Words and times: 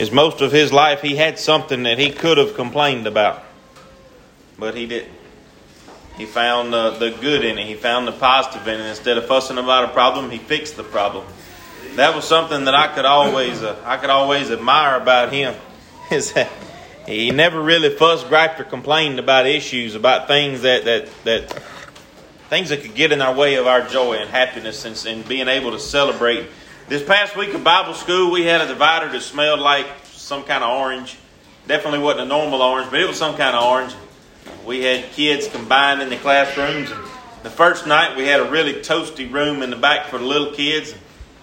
is 0.00 0.10
most 0.10 0.40
of 0.40 0.50
his 0.50 0.72
life 0.72 1.02
he 1.02 1.14
had 1.14 1.38
something 1.38 1.82
that 1.82 1.98
he 1.98 2.10
could 2.10 2.38
have 2.38 2.54
complained 2.54 3.06
about, 3.06 3.44
but 4.58 4.74
he 4.74 4.86
didn't. 4.86 5.12
He 6.16 6.24
found 6.24 6.74
uh, 6.74 6.98
the 6.98 7.10
good 7.10 7.44
in 7.44 7.58
it. 7.58 7.66
He 7.66 7.74
found 7.74 8.08
the 8.08 8.12
positive 8.12 8.66
in 8.66 8.80
it. 8.80 8.86
Instead 8.86 9.18
of 9.18 9.26
fussing 9.26 9.58
about 9.58 9.84
a 9.84 9.88
problem, 9.88 10.30
he 10.30 10.38
fixed 10.38 10.76
the 10.76 10.82
problem. 10.82 11.26
That 11.96 12.16
was 12.16 12.24
something 12.24 12.64
that 12.64 12.74
I 12.74 12.88
could 12.94 13.04
always 13.04 13.62
uh, 13.62 13.76
I 13.84 13.98
could 13.98 14.08
always 14.08 14.50
admire 14.50 14.96
about 14.96 15.32
him. 15.34 15.54
Is 16.10 16.32
that 16.32 16.50
he 17.06 17.30
never 17.30 17.60
really 17.60 17.90
fussed, 17.90 18.28
griped, 18.28 18.58
or 18.58 18.64
complained 18.64 19.18
about 19.18 19.46
issues, 19.46 19.94
about 19.94 20.28
things 20.28 20.62
that 20.62 20.84
that 20.86 21.08
that 21.24 21.62
things 22.48 22.70
that 22.70 22.80
could 22.80 22.94
get 22.94 23.12
in 23.12 23.20
our 23.20 23.34
way 23.34 23.56
of 23.56 23.66
our 23.66 23.86
joy 23.86 24.14
and 24.14 24.30
happiness 24.30 24.86
and, 24.86 25.04
and 25.06 25.28
being 25.28 25.46
able 25.46 25.72
to 25.72 25.78
celebrate. 25.78 26.46
This 26.90 27.04
past 27.04 27.36
week 27.36 27.54
of 27.54 27.62
Bible 27.62 27.94
school, 27.94 28.32
we 28.32 28.42
had 28.42 28.60
a 28.62 28.66
divider 28.66 29.12
that 29.12 29.20
smelled 29.20 29.60
like 29.60 29.86
some 30.06 30.42
kind 30.42 30.64
of 30.64 30.76
orange. 30.76 31.18
Definitely 31.68 32.00
wasn't 32.00 32.22
a 32.22 32.24
normal 32.26 32.60
orange, 32.62 32.90
but 32.90 32.98
it 32.98 33.06
was 33.06 33.16
some 33.16 33.36
kind 33.36 33.54
of 33.54 33.62
orange. 33.62 33.94
We 34.66 34.82
had 34.82 35.12
kids 35.12 35.46
combined 35.46 36.02
in 36.02 36.08
the 36.08 36.16
classrooms. 36.16 36.90
And 36.90 37.00
the 37.44 37.50
first 37.50 37.86
night, 37.86 38.16
we 38.16 38.26
had 38.26 38.40
a 38.40 38.50
really 38.50 38.72
toasty 38.72 39.32
room 39.32 39.62
in 39.62 39.70
the 39.70 39.76
back 39.76 40.08
for 40.08 40.18
the 40.18 40.24
little 40.24 40.52
kids. 40.52 40.92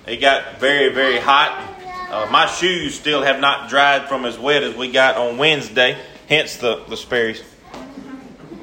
It 0.05 0.17
got 0.17 0.59
very, 0.59 0.93
very 0.93 1.17
hot. 1.17 1.65
Uh, 2.11 2.29
my 2.29 2.47
shoes 2.47 2.99
still 2.99 3.23
have 3.23 3.39
not 3.39 3.69
dried 3.69 4.09
from 4.09 4.25
as 4.25 4.37
wet 4.37 4.63
as 4.63 4.75
we 4.75 4.91
got 4.91 5.15
on 5.15 5.37
Wednesday, 5.37 5.97
hence 6.27 6.57
the, 6.57 6.83
the 6.89 6.97
Sperry's. 6.97 7.41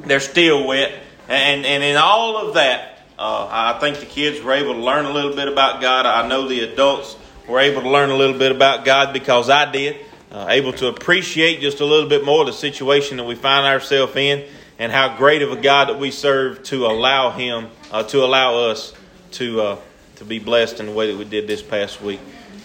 They're 0.05 0.21
still 0.21 0.67
wet. 0.67 0.93
And, 1.29 1.65
and 1.65 1.83
in 1.83 1.97
all 1.97 2.37
of 2.47 2.57
that, 2.57 2.94
uh, 3.19 3.49
I 3.51 3.79
think 3.79 4.01
the 4.01 4.07
kids 4.07 4.43
were 4.43 4.53
able 4.53 4.75
to 4.75 4.81
learn 4.81 5.05
a 5.05 5.13
little 5.13 5.35
bit 5.35 5.49
about 5.49 5.81
God. 5.81 6.07
I 6.07 6.27
know 6.27 6.49
the 6.49 6.61
adults 6.61 7.17
were 7.49 7.61
able 7.61 7.83
to 7.83 7.89
learn 7.89 8.11
a 8.11 8.17
little 8.17 8.39
bit 8.39 8.51
about 8.51 8.85
God 8.85 9.13
because 9.13 9.49
I 9.51 9.71
did. 9.71 9.97
Uh, 10.33 10.47
able 10.49 10.73
to 10.73 10.89
appreciate 10.89 11.61
just 11.61 11.81
a 11.81 11.85
little 11.85 12.09
bit 12.09 12.25
more 12.25 12.45
the 12.45 12.53
situation 12.53 13.19
that 13.19 13.25
we 13.25 13.37
find 13.37 13.65
ourselves 13.67 14.17
in 14.17 14.45
and 14.81 14.91
how 14.91 15.17
great 15.17 15.43
of 15.43 15.53
a 15.53 15.57
God 15.57 15.89
that 15.89 16.01
we 16.01 16.11
serve 16.11 16.65
to 16.65 16.87
allow 16.87 17.31
Him, 17.31 17.69
uh, 17.93 18.03
to 18.05 18.25
allow 18.25 18.57
us 18.57 18.93
to, 19.33 19.61
uh, 19.61 19.79
to 20.17 20.25
be 20.25 20.41
blessed 20.41 20.81
in 20.81 20.87
the 20.87 20.93
way 20.93 21.13
that 21.13 21.17
we 21.17 21.25
did 21.25 21.47
this 21.47 21.63
past 21.63 22.03
week. 22.03 22.19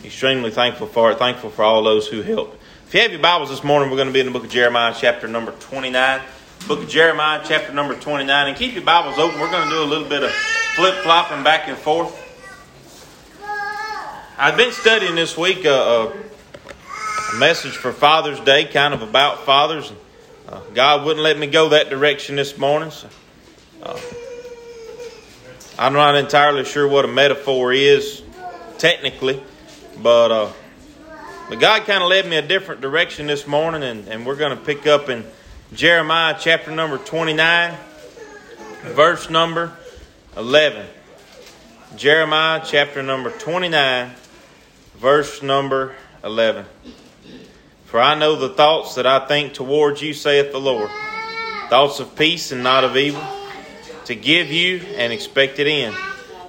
Extremely 0.04 0.50
thankful 0.50 0.88
for 0.88 1.12
it. 1.12 1.20
Thankful 1.20 1.52
for 1.52 1.64
all 1.64 1.84
those 1.84 2.08
who 2.08 2.24
helped. 2.24 2.60
If 2.88 2.96
you 2.96 3.02
have 3.02 3.12
your 3.12 3.22
Bibles 3.22 3.50
this 3.50 3.64
morning, 3.64 3.92
we're 3.92 3.98
going 3.98 4.08
to 4.08 4.14
be 4.14 4.20
in 4.20 4.26
the 4.26 4.32
book 4.32 4.46
of 4.46 4.50
Jeremiah, 4.50 4.96
chapter 4.98 5.28
number 5.28 5.52
29 5.52 6.22
book 6.68 6.84
of 6.84 6.90
Jeremiah, 6.90 7.42
chapter 7.44 7.74
number 7.74 7.96
29. 7.96 8.48
And 8.48 8.58
keep 8.58 8.74
your 8.74 8.84
Bibles 8.84 9.18
open. 9.18 9.40
We're 9.40 9.52
going 9.52 9.68
to 9.68 9.74
do 9.74 9.82
a 9.82 9.86
little 9.86 10.08
bit 10.08 10.24
of 10.24 10.32
flip 10.76 10.96
flopping 11.04 11.44
back 11.44 11.68
and 11.68 11.78
forth. 11.78 12.16
I've 14.38 14.56
been 14.56 14.72
studying 14.72 15.16
this 15.16 15.38
week 15.38 15.66
a, 15.66 15.74
uh, 15.74 16.04
uh, 16.06 16.14
a 17.34 17.40
message 17.40 17.74
for 17.74 17.92
Father's 17.92 18.40
Day, 18.40 18.66
kind 18.66 18.94
of 18.94 19.02
about 19.02 19.46
fathers. 19.46 19.92
Uh, 20.48 20.62
God 20.74 21.06
wouldn't 21.06 21.24
let 21.24 21.38
me 21.38 21.48
go 21.48 21.70
that 21.70 21.90
direction 21.90 22.36
this 22.36 22.58
morning. 22.58 22.92
So, 22.92 23.10
uh, 23.84 24.00
I'm 25.78 25.94
not 25.94 26.16
entirely 26.16 26.66
sure 26.66 26.88
what 26.88 27.06
a 27.06 27.10
metaphor 27.10 27.74
is 27.74 28.22
technically, 28.78 29.42
but 30.02 30.32
uh, 30.32 30.52
but 31.50 31.60
God 31.60 31.86
kind 31.86 32.04
of 32.04 32.10
led 32.10 32.28
me 32.28 32.36
a 32.38 32.42
different 32.42 32.82
direction 32.82 33.26
this 33.26 33.48
morning, 33.48 33.82
and, 33.82 34.08
and 34.08 34.26
we're 34.26 34.36
going 34.36 34.56
to 34.56 34.64
pick 34.64 34.86
up 34.86 35.10
in 35.10 35.26
Jeremiah 35.72 36.36
chapter 36.40 36.72
number 36.72 36.98
29, 36.98 37.78
verse 38.86 39.30
number 39.30 39.72
11. 40.36 40.88
Jeremiah 41.96 42.64
chapter 42.66 43.04
number 43.04 43.30
29, 43.30 44.10
verse 44.96 45.44
number 45.44 45.96
11. 46.24 46.66
For 47.86 48.00
I 48.00 48.16
know 48.16 48.36
the 48.36 48.50
thoughts 48.50 48.96
that 48.96 49.06
I 49.06 49.28
think 49.28 49.54
towards 49.54 50.02
you, 50.02 50.16
saith 50.16 50.52
the 50.52 50.60
Lord 50.60 50.90
thoughts 51.70 52.00
of 52.00 52.16
peace 52.16 52.52
and 52.52 52.64
not 52.64 52.84
of 52.84 52.98
evil, 52.98 53.24
to 54.06 54.16
give 54.16 54.52
you 54.52 54.80
an 54.98 55.12
expected 55.12 55.68
end. 55.68 55.96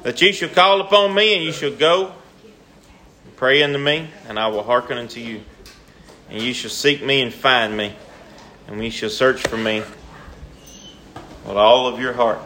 That 0.03 0.23
ye 0.23 0.33
shall 0.33 0.49
call 0.49 0.81
upon 0.81 1.15
me, 1.15 1.35
and 1.35 1.45
ye 1.45 1.53
shall 1.53 1.77
go 1.77 2.07
and 3.25 3.37
pray 3.37 3.63
unto 3.63 3.79
me, 3.79 4.09
and 4.29 4.39
I 4.39 4.49
will 4.49 4.63
hearken 4.63 4.97
unto 4.97 5.21
you. 5.21 5.43
And 6.31 6.41
ye 6.41 6.55
shall 6.55 6.71
seek 6.71 7.05
me 7.05 7.21
and 7.21 7.35
find 7.35 7.77
me 7.77 7.95
and 8.71 8.79
we 8.79 8.89
shall 8.89 9.11
search 9.11 9.43
for 9.43 9.57
me 9.57 9.83
with 11.45 11.57
all 11.57 11.89
of 11.89 12.01
your 12.01 12.13
heart. 12.13 12.41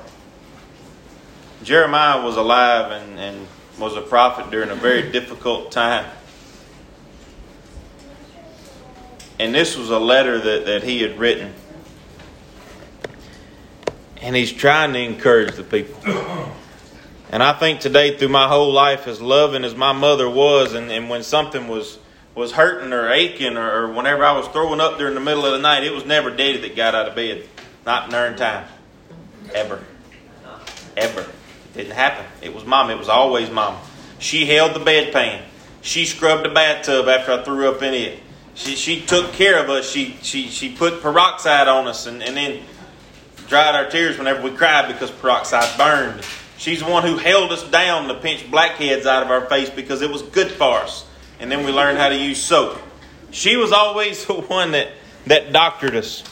Jeremiah 1.62 2.24
was 2.24 2.36
alive 2.36 2.90
and, 2.90 3.18
and 3.20 3.46
was 3.78 3.94
a 3.96 4.00
prophet 4.00 4.50
during 4.50 4.70
a 4.70 4.74
very 4.74 5.12
difficult 5.12 5.70
time. 5.70 6.10
And 9.38 9.54
this 9.54 9.76
was 9.76 9.90
a 9.90 9.98
letter 9.98 10.38
that, 10.38 10.66
that 10.66 10.82
he 10.82 11.02
had 11.02 11.18
written. 11.18 11.52
And 14.22 14.34
he's 14.34 14.52
trying 14.52 14.94
to 14.94 15.00
encourage 15.00 15.54
the 15.56 15.64
people. 15.64 16.00
And 17.30 17.42
I 17.42 17.52
think 17.52 17.80
today, 17.80 18.16
through 18.16 18.28
my 18.28 18.48
whole 18.48 18.72
life, 18.72 19.06
as 19.06 19.20
loving 19.20 19.64
as 19.64 19.74
my 19.74 19.92
mother 19.92 20.30
was, 20.30 20.72
and, 20.72 20.90
and 20.90 21.10
when 21.10 21.22
something 21.22 21.68
was 21.68 21.98
was 22.34 22.52
hurting 22.52 22.92
or 22.92 23.10
aching 23.10 23.56
or, 23.56 23.84
or, 23.84 23.92
whenever 23.92 24.24
I 24.24 24.32
was 24.32 24.48
throwing 24.48 24.80
up 24.80 24.98
during 24.98 25.14
the 25.14 25.20
middle 25.20 25.46
of 25.46 25.52
the 25.52 25.58
night, 25.58 25.84
it 25.84 25.92
was 25.92 26.04
never 26.04 26.30
Daddy 26.30 26.58
that 26.58 26.76
got 26.76 26.94
out 26.94 27.08
of 27.08 27.14
bed. 27.14 27.48
Not 27.86 28.12
in 28.12 28.36
time. 28.36 28.66
Ever. 29.54 29.84
Ever. 30.96 31.20
It 31.20 31.76
didn't 31.76 31.92
happen. 31.92 32.24
It 32.42 32.54
was 32.54 32.64
mom. 32.64 32.90
It 32.90 32.98
was 32.98 33.08
always 33.08 33.50
mom. 33.50 33.80
She 34.18 34.46
held 34.46 34.74
the 34.74 34.80
bedpan. 34.80 35.42
She 35.82 36.06
scrubbed 36.06 36.44
the 36.44 36.48
bathtub 36.48 37.08
after 37.08 37.32
I 37.32 37.42
threw 37.42 37.68
up 37.68 37.82
in 37.82 37.94
it. 37.94 38.20
She, 38.54 38.74
she 38.74 39.00
took 39.02 39.32
care 39.32 39.62
of 39.62 39.68
us. 39.68 39.88
She, 39.88 40.16
she, 40.22 40.48
she 40.48 40.74
put 40.74 41.02
peroxide 41.02 41.68
on 41.68 41.86
us 41.86 42.06
and, 42.06 42.22
and 42.22 42.36
then 42.36 42.62
dried 43.48 43.74
our 43.74 43.90
tears 43.90 44.16
whenever 44.16 44.42
we 44.42 44.56
cried 44.56 44.88
because 44.88 45.10
peroxide 45.10 45.76
burned. 45.76 46.24
She's 46.56 46.80
the 46.80 46.90
one 46.90 47.02
who 47.02 47.18
held 47.18 47.52
us 47.52 47.68
down 47.68 48.08
to 48.08 48.14
pinch 48.14 48.50
blackheads 48.50 49.06
out 49.06 49.22
of 49.22 49.30
our 49.30 49.44
face 49.46 49.68
because 49.68 50.00
it 50.00 50.10
was 50.10 50.22
good 50.22 50.50
for 50.50 50.78
us 50.78 51.04
and 51.40 51.50
then 51.50 51.64
we 51.64 51.72
learned 51.72 51.98
how 51.98 52.08
to 52.08 52.16
use 52.16 52.42
soap. 52.42 52.78
She 53.30 53.56
was 53.56 53.72
always 53.72 54.24
the 54.26 54.34
one 54.34 54.72
that, 54.72 54.92
that 55.26 55.52
doctored 55.52 55.96
us. 55.96 56.22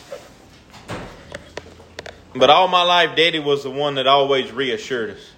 But 2.34 2.48
all 2.48 2.68
my 2.68 2.82
life, 2.82 3.14
Daddy 3.14 3.38
was 3.38 3.62
the 3.62 3.70
one 3.70 3.96
that 3.96 4.06
always 4.06 4.50
reassured 4.52 5.10
us. 5.10 5.30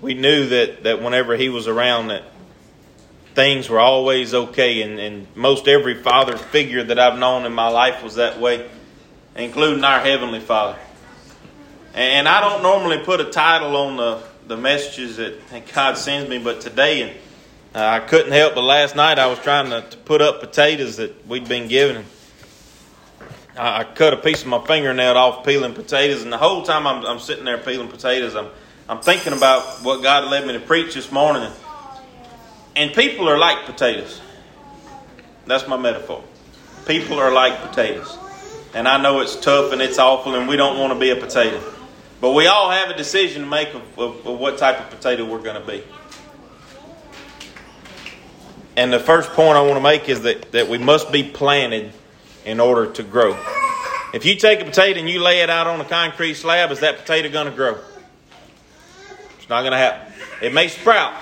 We 0.00 0.14
knew 0.14 0.48
that, 0.48 0.82
that 0.82 1.00
whenever 1.00 1.36
he 1.36 1.48
was 1.48 1.68
around, 1.68 2.08
that 2.08 2.24
things 3.34 3.68
were 3.68 3.78
always 3.78 4.34
okay. 4.34 4.82
And, 4.82 4.98
and 4.98 5.26
most 5.36 5.68
every 5.68 5.94
father 5.94 6.36
figure 6.36 6.82
that 6.82 6.98
I've 6.98 7.18
known 7.18 7.46
in 7.46 7.52
my 7.52 7.68
life 7.68 8.02
was 8.02 8.16
that 8.16 8.40
way, 8.40 8.68
including 9.36 9.84
our 9.84 10.00
Heavenly 10.00 10.40
Father. 10.40 10.78
And 11.94 12.28
I 12.28 12.40
don't 12.40 12.62
normally 12.62 12.98
put 12.98 13.20
a 13.20 13.30
title 13.30 13.76
on 13.76 13.96
the, 13.96 14.22
the 14.48 14.56
messages 14.56 15.16
that 15.18 15.72
God 15.72 15.96
sends 15.96 16.28
me, 16.28 16.38
but 16.38 16.60
today, 16.60 17.16
uh, 17.74 17.78
I 17.78 18.00
couldn't 18.00 18.32
help 18.32 18.54
but 18.54 18.62
last 18.62 18.94
night 18.94 19.18
I 19.18 19.26
was 19.26 19.38
trying 19.40 19.70
to, 19.70 19.82
to 19.82 19.96
put 19.96 20.22
up 20.22 20.40
potatoes 20.40 20.96
that 20.96 21.26
we'd 21.26 21.48
been 21.48 21.66
given. 21.66 22.04
I, 23.56 23.80
I, 23.80 23.84
cut 23.84 24.12
a 24.12 24.16
piece 24.16 24.42
of 24.42 24.48
my 24.48 24.64
fingernail 24.64 25.16
off 25.16 25.44
peeling 25.44 25.74
potatoes, 25.74 26.22
and 26.22 26.32
the 26.32 26.38
whole 26.38 26.62
time 26.62 26.86
I'm, 26.86 27.04
I'm 27.04 27.18
sitting 27.18 27.44
there 27.44 27.58
peeling 27.58 27.88
potatoes, 27.88 28.36
I'm, 28.36 28.48
I'm 28.88 29.00
thinking 29.00 29.32
about 29.32 29.62
what 29.82 30.02
God 30.02 30.30
led 30.30 30.46
me 30.46 30.52
to 30.52 30.60
preach 30.60 30.94
this 30.94 31.10
morning. 31.10 31.50
And 32.76 32.92
people 32.92 33.28
are 33.28 33.38
like 33.38 33.66
potatoes. 33.66 34.20
That's 35.46 35.66
my 35.68 35.76
metaphor. 35.76 36.24
People 36.86 37.18
are 37.18 37.32
like 37.32 37.60
potatoes. 37.60 38.18
And 38.74 38.88
I 38.88 39.00
know 39.00 39.20
it's 39.20 39.36
tough 39.36 39.72
and 39.72 39.80
it's 39.80 39.98
awful, 39.98 40.34
and 40.34 40.48
we 40.48 40.56
don't 40.56 40.78
want 40.78 40.92
to 40.92 40.98
be 40.98 41.10
a 41.10 41.16
potato. 41.16 41.62
But 42.20 42.32
we 42.32 42.46
all 42.46 42.70
have 42.70 42.90
a 42.90 42.96
decision 42.96 43.42
to 43.42 43.48
make 43.48 43.74
of, 43.74 43.98
of, 43.98 44.26
of 44.26 44.38
what 44.38 44.58
type 44.58 44.80
of 44.80 44.90
potato 44.90 45.24
we're 45.24 45.42
going 45.42 45.60
to 45.60 45.66
be. 45.66 45.84
And 48.76 48.92
the 48.92 48.98
first 48.98 49.30
point 49.30 49.56
I 49.56 49.62
want 49.62 49.74
to 49.74 49.80
make 49.80 50.08
is 50.08 50.22
that, 50.22 50.52
that 50.52 50.68
we 50.68 50.78
must 50.78 51.12
be 51.12 51.22
planted 51.22 51.92
in 52.44 52.60
order 52.60 52.90
to 52.92 53.02
grow. 53.02 53.38
If 54.12 54.24
you 54.24 54.36
take 54.36 54.60
a 54.60 54.64
potato 54.64 54.98
and 54.98 55.08
you 55.08 55.20
lay 55.20 55.40
it 55.40 55.50
out 55.50 55.66
on 55.66 55.80
a 55.80 55.84
concrete 55.84 56.34
slab, 56.34 56.70
is 56.70 56.80
that 56.80 56.98
potato 56.98 57.28
going 57.28 57.46
to 57.46 57.52
grow? 57.52 57.78
It's 59.38 59.48
not 59.48 59.62
going 59.62 59.72
to 59.72 59.78
happen. 59.78 60.12
It 60.42 60.52
may 60.52 60.68
sprout, 60.68 61.14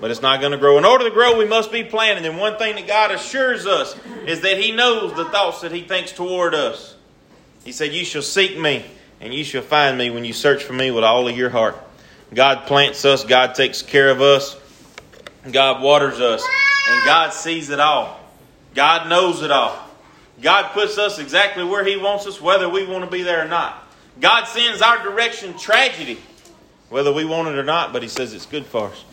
but 0.00 0.10
it's 0.10 0.22
not 0.22 0.40
going 0.40 0.52
to 0.52 0.58
grow. 0.58 0.76
In 0.76 0.84
order 0.84 1.04
to 1.04 1.10
grow, 1.10 1.38
we 1.38 1.46
must 1.46 1.72
be 1.72 1.84
planted. 1.84 2.26
And 2.26 2.38
one 2.38 2.58
thing 2.58 2.76
that 2.76 2.86
God 2.86 3.10
assures 3.10 3.66
us 3.66 3.94
is 4.26 4.40
that 4.42 4.58
He 4.58 4.72
knows 4.72 5.14
the 5.14 5.26
thoughts 5.26 5.62
that 5.62 5.72
He 5.72 5.82
thinks 5.82 6.12
toward 6.12 6.54
us. 6.54 6.96
He 7.64 7.72
said, 7.72 7.92
You 7.92 8.04
shall 8.04 8.22
seek 8.22 8.58
me, 8.58 8.84
and 9.20 9.32
you 9.32 9.44
shall 9.44 9.62
find 9.62 9.96
me 9.96 10.10
when 10.10 10.24
you 10.24 10.32
search 10.32 10.64
for 10.64 10.72
me 10.72 10.90
with 10.90 11.04
all 11.04 11.28
of 11.28 11.36
your 11.36 11.50
heart. 11.50 11.76
God 12.32 12.66
plants 12.66 13.04
us, 13.04 13.24
God 13.24 13.54
takes 13.54 13.82
care 13.82 14.10
of 14.10 14.20
us, 14.20 14.56
God 15.50 15.82
waters 15.82 16.20
us. 16.20 16.42
And 16.90 17.04
God 17.04 17.32
sees 17.32 17.70
it 17.70 17.80
all. 17.80 18.20
God 18.74 19.08
knows 19.08 19.42
it 19.42 19.50
all. 19.50 19.78
God 20.42 20.72
puts 20.72 20.98
us 20.98 21.18
exactly 21.18 21.64
where 21.64 21.84
He 21.84 21.96
wants 21.96 22.26
us, 22.26 22.40
whether 22.40 22.68
we 22.68 22.86
want 22.86 23.04
to 23.04 23.10
be 23.10 23.22
there 23.22 23.44
or 23.44 23.48
not. 23.48 23.86
God 24.20 24.44
sends 24.44 24.82
our 24.82 25.02
direction 25.02 25.56
tragedy, 25.56 26.18
whether 26.88 27.12
we 27.12 27.24
want 27.24 27.48
it 27.48 27.56
or 27.56 27.62
not, 27.62 27.92
but 27.92 28.02
He 28.02 28.08
says 28.08 28.32
it's 28.32 28.46
good 28.46 28.66
for 28.66 28.88
us. 28.88 29.04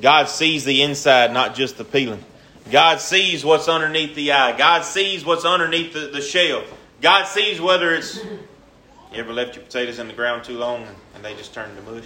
God 0.00 0.28
sees 0.28 0.64
the 0.64 0.82
inside, 0.82 1.32
not 1.32 1.54
just 1.54 1.78
the 1.78 1.84
peeling. 1.84 2.24
God 2.70 3.00
sees 3.00 3.44
what's 3.44 3.68
underneath 3.68 4.14
the 4.14 4.32
eye. 4.32 4.56
God 4.56 4.84
sees 4.84 5.24
what's 5.24 5.44
underneath 5.44 5.92
the, 5.92 6.08
the 6.08 6.20
shell. 6.20 6.64
God 7.00 7.26
sees 7.26 7.60
whether 7.60 7.94
it's. 7.94 8.16
You 8.16 9.20
ever 9.20 9.32
left 9.32 9.54
your 9.54 9.64
potatoes 9.64 9.98
in 9.98 10.08
the 10.08 10.14
ground 10.14 10.44
too 10.44 10.58
long 10.58 10.86
and 11.14 11.24
they 11.24 11.34
just 11.36 11.54
turn 11.54 11.74
to 11.76 11.82
mush? 11.82 12.04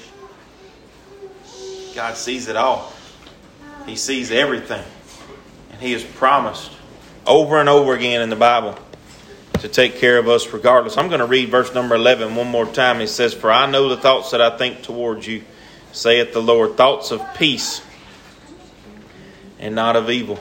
God 1.94 2.16
sees 2.16 2.48
it 2.48 2.56
all. 2.56 2.92
He 3.86 3.96
sees 3.96 4.30
everything. 4.30 4.84
He 5.80 5.92
has 5.92 6.02
promised 6.02 6.72
over 7.26 7.58
and 7.60 7.68
over 7.68 7.94
again 7.94 8.20
in 8.20 8.30
the 8.30 8.36
Bible 8.36 8.76
to 9.60 9.68
take 9.68 9.96
care 9.96 10.18
of 10.18 10.28
us 10.28 10.52
regardless. 10.52 10.96
I'm 10.96 11.08
going 11.08 11.20
to 11.20 11.26
read 11.26 11.50
verse 11.50 11.72
number 11.74 11.94
11 11.94 12.34
one 12.34 12.48
more 12.48 12.66
time. 12.66 13.00
It 13.00 13.08
says, 13.08 13.34
For 13.34 13.50
I 13.50 13.70
know 13.70 13.88
the 13.88 13.96
thoughts 13.96 14.30
that 14.30 14.40
I 14.40 14.56
think 14.56 14.82
towards 14.82 15.26
you, 15.26 15.42
saith 15.92 16.32
the 16.32 16.42
Lord, 16.42 16.76
thoughts 16.76 17.10
of 17.10 17.22
peace 17.34 17.82
and 19.58 19.74
not 19.74 19.96
of 19.96 20.10
evil. 20.10 20.38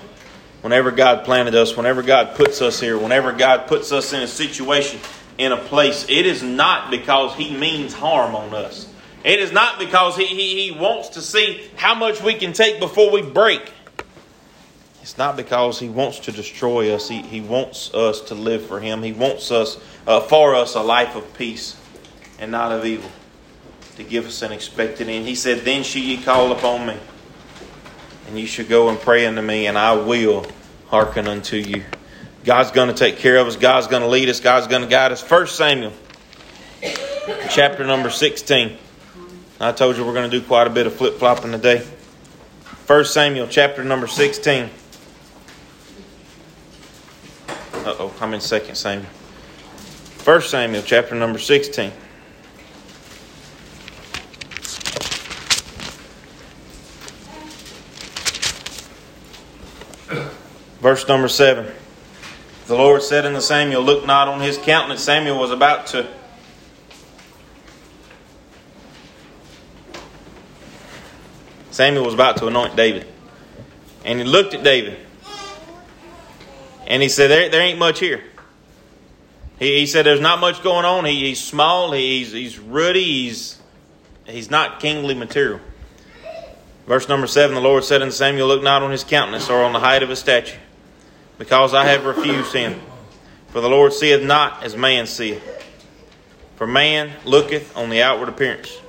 Whenever 0.61 0.91
God 0.91 1.23
planted 1.23 1.55
us, 1.55 1.77
whenever 1.77 2.01
God 2.01 2.35
puts 2.35 2.61
us 2.61 2.79
here, 2.79 2.97
whenever 2.97 3.31
God 3.31 3.67
puts 3.67 3.91
us 3.91 4.13
in 4.13 4.21
a 4.21 4.27
situation, 4.27 4.99
in 5.37 5.51
a 5.51 5.57
place, 5.57 6.05
it 6.09 6.25
is 6.25 6.41
not 6.41 6.89
because 6.89 7.35
He 7.35 7.55
means 7.55 7.93
harm 7.93 8.35
on 8.35 8.53
us. 8.53 8.91
It 9.23 9.39
is 9.39 9.51
not 9.51 9.79
because 9.79 10.15
He, 10.15 10.25
he, 10.25 10.69
he 10.69 10.79
wants 10.79 11.09
to 11.09 11.21
see 11.21 11.69
how 11.75 11.95
much 11.95 12.21
we 12.21 12.33
can 12.33 12.53
take 12.53 12.79
before 12.79 13.11
we 13.11 13.21
break. 13.21 13.71
It's 15.07 15.17
not 15.17 15.37
because 15.37 15.79
He 15.79 15.87
wants 15.87 16.19
to 16.19 16.33
destroy 16.33 16.93
us. 16.93 17.07
He, 17.07 17.21
he 17.21 17.39
wants 17.39 17.93
us 17.93 18.19
to 18.23 18.35
live 18.35 18.65
for 18.65 18.81
Him. 18.81 19.01
He 19.03 19.13
wants 19.13 19.51
us, 19.51 19.79
uh, 20.05 20.19
for 20.19 20.53
us, 20.53 20.75
a 20.75 20.81
life 20.81 21.15
of 21.15 21.33
peace 21.33 21.77
and 22.39 22.51
not 22.51 22.73
of 22.73 22.83
evil, 22.83 23.09
to 23.95 24.03
give 24.03 24.25
us 24.25 24.41
an 24.41 24.51
expected 24.51 25.07
end. 25.07 25.25
He 25.25 25.33
said, 25.33 25.59
Then 25.59 25.83
shall 25.83 26.01
ye 26.01 26.21
call 26.21 26.51
upon 26.51 26.87
me, 26.87 26.97
and 28.27 28.37
you 28.37 28.45
should 28.45 28.67
go 28.67 28.89
and 28.89 28.99
pray 28.99 29.25
unto 29.25 29.41
me, 29.41 29.67
and 29.67 29.77
I 29.77 29.93
will 29.93 30.45
hearken 30.87 31.29
unto 31.29 31.55
you. 31.55 31.85
God's 32.43 32.71
going 32.71 32.89
to 32.89 32.93
take 32.93 33.15
care 33.15 33.37
of 33.37 33.47
us. 33.47 33.55
God's 33.55 33.87
going 33.87 34.01
to 34.01 34.09
lead 34.09 34.27
us. 34.27 34.41
God's 34.41 34.67
going 34.67 34.81
to 34.81 34.89
guide 34.89 35.13
us. 35.13 35.21
First 35.21 35.55
Samuel, 35.55 35.93
chapter 37.49 37.85
number 37.85 38.09
16. 38.09 38.75
I 39.61 39.71
told 39.71 39.95
you 39.95 40.05
we're 40.05 40.11
going 40.11 40.29
to 40.29 40.39
do 40.41 40.45
quite 40.45 40.67
a 40.67 40.69
bit 40.69 40.85
of 40.85 40.93
flip 40.93 41.13
flopping 41.13 41.53
today. 41.53 41.79
First 42.83 43.13
Samuel, 43.13 43.47
chapter 43.47 43.85
number 43.85 44.07
16. 44.07 44.69
Uh 47.87 47.95
oh, 47.99 48.05
I'm 48.19 48.33
in 48.33 48.41
Second 48.41 48.75
Samuel. 48.75 49.09
First 50.17 50.49
Samuel, 50.49 50.81
chapter 50.83 51.13
number 51.13 51.37
16. 51.37 51.91
Verse 60.79 61.07
number 61.07 61.27
7. 61.27 61.71
The 62.65 62.75
Lord 62.75 63.03
said 63.03 63.25
unto 63.25 63.39
Samuel, 63.39 63.83
Look 63.83 64.05
not 64.05 64.27
on 64.27 64.41
his 64.41 64.57
countenance. 64.57 65.03
Samuel 65.03 65.37
was 65.37 65.51
about 65.51 65.87
to. 65.87 66.07
Samuel 71.69 72.03
was 72.03 72.15
about 72.15 72.37
to 72.37 72.47
anoint 72.47 72.75
David. 72.75 73.05
And 74.03 74.17
he 74.17 74.25
looked 74.25 74.55
at 74.55 74.63
David. 74.63 75.06
And 76.87 77.03
he 77.03 77.09
said, 77.09 77.27
There, 77.27 77.49
there 77.49 77.61
ain't 77.61 77.77
much 77.77 77.99
here. 77.99 78.23
He, 79.59 79.79
he 79.79 79.85
said, 79.85 80.05
There's 80.05 80.21
not 80.21 80.39
much 80.39 80.63
going 80.63 80.85
on. 80.85 81.05
He, 81.05 81.27
he's 81.27 81.43
small, 81.43 81.91
he's, 81.91 82.31
he's 82.31 82.57
ruddy, 82.57 83.03
he's, 83.03 83.59
he's 84.25 84.49
not 84.49 84.79
kingly 84.79 85.13
material. 85.13 85.59
Verse 86.87 87.09
number 87.09 87.27
7 87.27 87.53
The 87.53 87.61
Lord 87.61 87.83
said 87.83 88.01
unto 88.01 88.13
Samuel, 88.13 88.47
Look 88.47 88.63
not 88.63 88.81
on 88.81 88.91
his 88.91 89.03
countenance 89.03 89.49
or 89.49 89.63
on 89.63 89.73
the 89.73 89.79
height 89.79 90.01
of 90.01 90.09
his 90.09 90.19
stature, 90.19 90.59
because 91.37 91.73
I 91.73 91.85
have 91.85 92.05
refused 92.05 92.53
him. 92.53 92.81
For 93.49 93.61
the 93.61 93.69
Lord 93.69 93.93
seeth 93.93 94.23
not 94.23 94.63
as 94.63 94.75
man 94.75 95.07
seeth. 95.07 95.43
For 96.55 96.65
man 96.65 97.11
looketh 97.23 97.75
on 97.77 97.89
the 97.89 98.01
outward 98.01 98.29
appearance, 98.29 98.79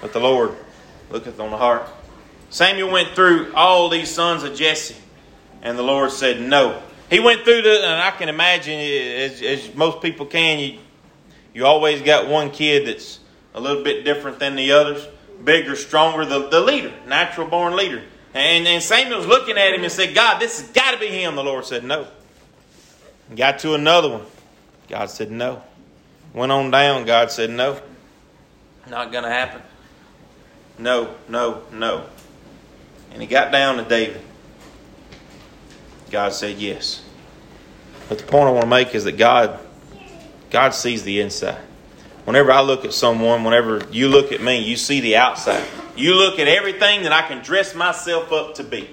but 0.00 0.12
the 0.12 0.20
Lord 0.20 0.52
looketh 1.10 1.40
on 1.40 1.50
the 1.50 1.56
heart. 1.56 1.88
Samuel 2.50 2.90
went 2.90 3.10
through 3.10 3.52
all 3.54 3.88
these 3.88 4.10
sons 4.10 4.42
of 4.42 4.54
Jesse, 4.54 4.96
and 5.62 5.78
the 5.78 5.82
Lord 5.82 6.10
said, 6.10 6.40
No. 6.40 6.82
He 7.10 7.20
went 7.20 7.44
through 7.44 7.62
the, 7.62 7.84
and 7.84 8.02
I 8.02 8.10
can 8.10 8.28
imagine, 8.28 8.78
as, 8.78 9.40
as 9.42 9.74
most 9.74 10.02
people 10.02 10.26
can, 10.26 10.58
you, 10.58 10.78
you 11.54 11.64
always 11.64 12.02
got 12.02 12.28
one 12.28 12.50
kid 12.50 12.86
that's 12.86 13.20
a 13.54 13.60
little 13.60 13.82
bit 13.84 14.04
different 14.04 14.38
than 14.38 14.56
the 14.56 14.72
others, 14.72 15.06
bigger, 15.44 15.76
stronger, 15.76 16.24
the, 16.24 16.48
the 16.48 16.60
leader, 16.60 16.92
natural 17.06 17.46
born 17.46 17.76
leader. 17.76 18.02
And, 18.34 18.66
and 18.66 18.82
Samuel's 18.82 19.26
looking 19.26 19.56
at 19.56 19.72
him 19.72 19.82
and 19.82 19.92
said, 19.92 20.14
God, 20.14 20.40
this 20.40 20.60
has 20.60 20.68
got 20.70 20.90
to 20.92 20.98
be 20.98 21.06
him. 21.06 21.36
The 21.36 21.44
Lord 21.44 21.64
said, 21.64 21.84
No. 21.84 22.06
Got 23.34 23.60
to 23.60 23.74
another 23.74 24.10
one. 24.10 24.26
God 24.88 25.08
said, 25.08 25.30
No. 25.30 25.62
Went 26.34 26.52
on 26.52 26.70
down. 26.70 27.06
God 27.06 27.30
said, 27.30 27.48
No. 27.48 27.80
Not 28.90 29.10
going 29.10 29.24
to 29.24 29.30
happen. 29.30 29.62
No, 30.78 31.14
no, 31.28 31.62
no. 31.72 32.04
And 33.12 33.22
he 33.22 33.26
got 33.26 33.50
down 33.50 33.78
to 33.78 33.84
David. 33.84 34.20
God 36.10 36.32
said 36.32 36.58
yes. 36.58 37.02
But 38.08 38.18
the 38.18 38.24
point 38.24 38.44
I 38.44 38.50
want 38.50 38.62
to 38.62 38.70
make 38.70 38.94
is 38.94 39.04
that 39.04 39.16
God 39.16 39.60
God 40.50 40.70
sees 40.70 41.02
the 41.02 41.20
inside. 41.20 41.60
Whenever 42.24 42.50
I 42.52 42.60
look 42.60 42.84
at 42.84 42.92
someone, 42.92 43.44
whenever 43.44 43.86
you 43.90 44.08
look 44.08 44.32
at 44.32 44.40
me, 44.40 44.58
you 44.58 44.76
see 44.76 45.00
the 45.00 45.16
outside. 45.16 45.66
You 45.96 46.14
look 46.14 46.38
at 46.38 46.48
everything 46.48 47.02
that 47.02 47.12
I 47.12 47.22
can 47.22 47.42
dress 47.42 47.74
myself 47.74 48.32
up 48.32 48.54
to 48.56 48.64
be. 48.64 48.90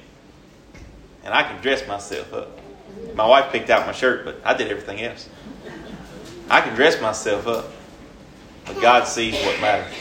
And 1.24 1.34
I 1.34 1.44
can 1.44 1.62
dress 1.62 1.88
myself 1.88 2.34
up. 2.34 2.60
My 3.16 3.28
wife 3.28 3.52
picked 3.52 3.70
out 3.70 3.86
my 3.86 3.94
shirt, 3.94 4.26
but 4.26 4.42
I 4.44 4.56
did 4.56 4.70
everything 4.70 5.02
else. 5.02 5.30
I 6.50 6.62
can 6.62 6.76
dress 6.76 7.02
myself 7.02 7.48
up. 7.48 7.72
But 8.66 8.82
God 8.82 9.08
sees 9.08 9.34
what 9.46 9.60
matters. 9.62 9.94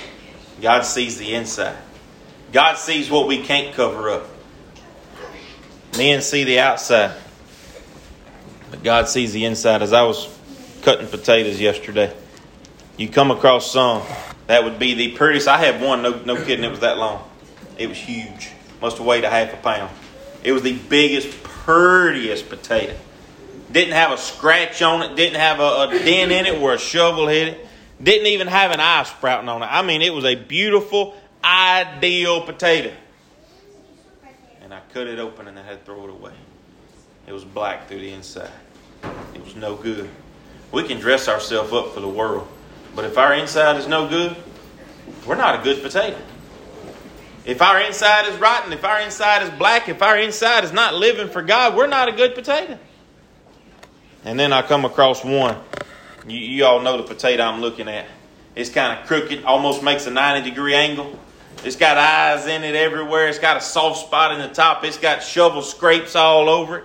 God 0.60 0.82
sees 0.82 1.18
the 1.18 1.34
inside. 1.34 1.76
God 2.52 2.76
sees 2.76 3.10
what 3.10 3.26
we 3.26 3.42
can't 3.42 3.74
cover 3.74 4.10
up. 4.10 4.26
Men 5.96 6.22
see 6.22 6.44
the 6.44 6.58
outside, 6.58 7.14
but 8.70 8.82
God 8.82 9.08
sees 9.08 9.32
the 9.32 9.44
inside. 9.44 9.82
As 9.82 9.92
I 9.92 10.02
was 10.02 10.26
cutting 10.82 11.06
potatoes 11.06 11.60
yesterday, 11.60 12.14
you 12.96 13.08
come 13.08 13.30
across 13.30 13.70
some 13.70 14.02
that 14.46 14.64
would 14.64 14.78
be 14.78 14.94
the 14.94 15.12
prettiest. 15.12 15.48
I 15.48 15.58
had 15.58 15.80
one, 15.80 16.02
no, 16.02 16.20
no 16.24 16.36
kidding, 16.36 16.64
it 16.64 16.70
was 16.70 16.80
that 16.80 16.98
long. 16.98 17.28
It 17.78 17.88
was 17.88 17.98
huge. 17.98 18.50
Must 18.80 18.98
have 18.98 19.06
weighed 19.06 19.24
a 19.24 19.30
half 19.30 19.52
a 19.52 19.56
pound. 19.56 19.90
It 20.42 20.52
was 20.52 20.62
the 20.62 20.76
biggest, 20.76 21.42
prettiest 21.42 22.48
potato. 22.48 22.96
Didn't 23.70 23.94
have 23.94 24.12
a 24.12 24.18
scratch 24.18 24.82
on 24.82 25.02
it, 25.02 25.16
didn't 25.16 25.40
have 25.40 25.60
a, 25.60 25.88
a 25.88 25.98
dent 26.04 26.32
in 26.32 26.46
it 26.46 26.60
where 26.60 26.74
a 26.74 26.78
shovel 26.78 27.28
hit 27.28 27.48
it, 27.48 27.66
didn't 28.02 28.26
even 28.26 28.48
have 28.48 28.72
an 28.72 28.80
eye 28.80 29.04
sprouting 29.04 29.48
on 29.48 29.62
it. 29.62 29.66
I 29.66 29.82
mean, 29.82 30.02
it 30.02 30.12
was 30.12 30.24
a 30.24 30.34
beautiful, 30.34 31.14
ideal 31.44 32.42
potato. 32.42 32.92
Cut 34.92 35.06
it 35.06 35.18
open 35.18 35.48
and 35.48 35.58
I 35.58 35.62
had 35.62 35.80
to 35.80 35.84
throw 35.84 36.04
it 36.04 36.10
away. 36.10 36.34
It 37.26 37.32
was 37.32 37.44
black 37.44 37.88
through 37.88 38.00
the 38.00 38.12
inside. 38.12 38.50
It 39.34 39.42
was 39.42 39.56
no 39.56 39.74
good. 39.74 40.10
We 40.70 40.82
can 40.84 41.00
dress 41.00 41.28
ourselves 41.28 41.72
up 41.72 41.94
for 41.94 42.00
the 42.00 42.08
world, 42.08 42.46
but 42.94 43.04
if 43.04 43.16
our 43.16 43.32
inside 43.34 43.76
is 43.76 43.86
no 43.86 44.08
good, 44.08 44.36
we're 45.26 45.36
not 45.36 45.60
a 45.60 45.62
good 45.62 45.82
potato. 45.82 46.18
If 47.44 47.60
our 47.60 47.80
inside 47.80 48.28
is 48.28 48.38
rotten, 48.38 48.72
if 48.72 48.84
our 48.84 49.00
inside 49.00 49.42
is 49.42 49.50
black, 49.50 49.88
if 49.88 50.02
our 50.02 50.18
inside 50.18 50.64
is 50.64 50.72
not 50.72 50.94
living 50.94 51.28
for 51.28 51.42
God, 51.42 51.74
we're 51.74 51.86
not 51.86 52.08
a 52.08 52.12
good 52.12 52.34
potato. 52.34 52.78
And 54.24 54.38
then 54.38 54.52
I 54.52 54.62
come 54.62 54.84
across 54.84 55.24
one. 55.24 55.56
You, 56.26 56.38
you 56.38 56.64
all 56.64 56.80
know 56.80 56.96
the 56.96 57.02
potato 57.02 57.42
I'm 57.42 57.60
looking 57.60 57.88
at. 57.88 58.06
It's 58.54 58.70
kind 58.70 58.98
of 58.98 59.06
crooked, 59.06 59.44
almost 59.44 59.82
makes 59.82 60.06
a 60.06 60.10
90 60.10 60.48
degree 60.48 60.74
angle. 60.74 61.18
It's 61.64 61.76
got 61.76 61.96
eyes 61.96 62.46
in 62.46 62.64
it 62.64 62.74
everywhere. 62.74 63.28
It's 63.28 63.38
got 63.38 63.56
a 63.56 63.60
soft 63.60 64.06
spot 64.06 64.32
in 64.32 64.40
the 64.40 64.52
top. 64.52 64.84
It's 64.84 64.98
got 64.98 65.22
shovel 65.22 65.62
scrapes 65.62 66.16
all 66.16 66.48
over 66.48 66.78
it. 66.78 66.84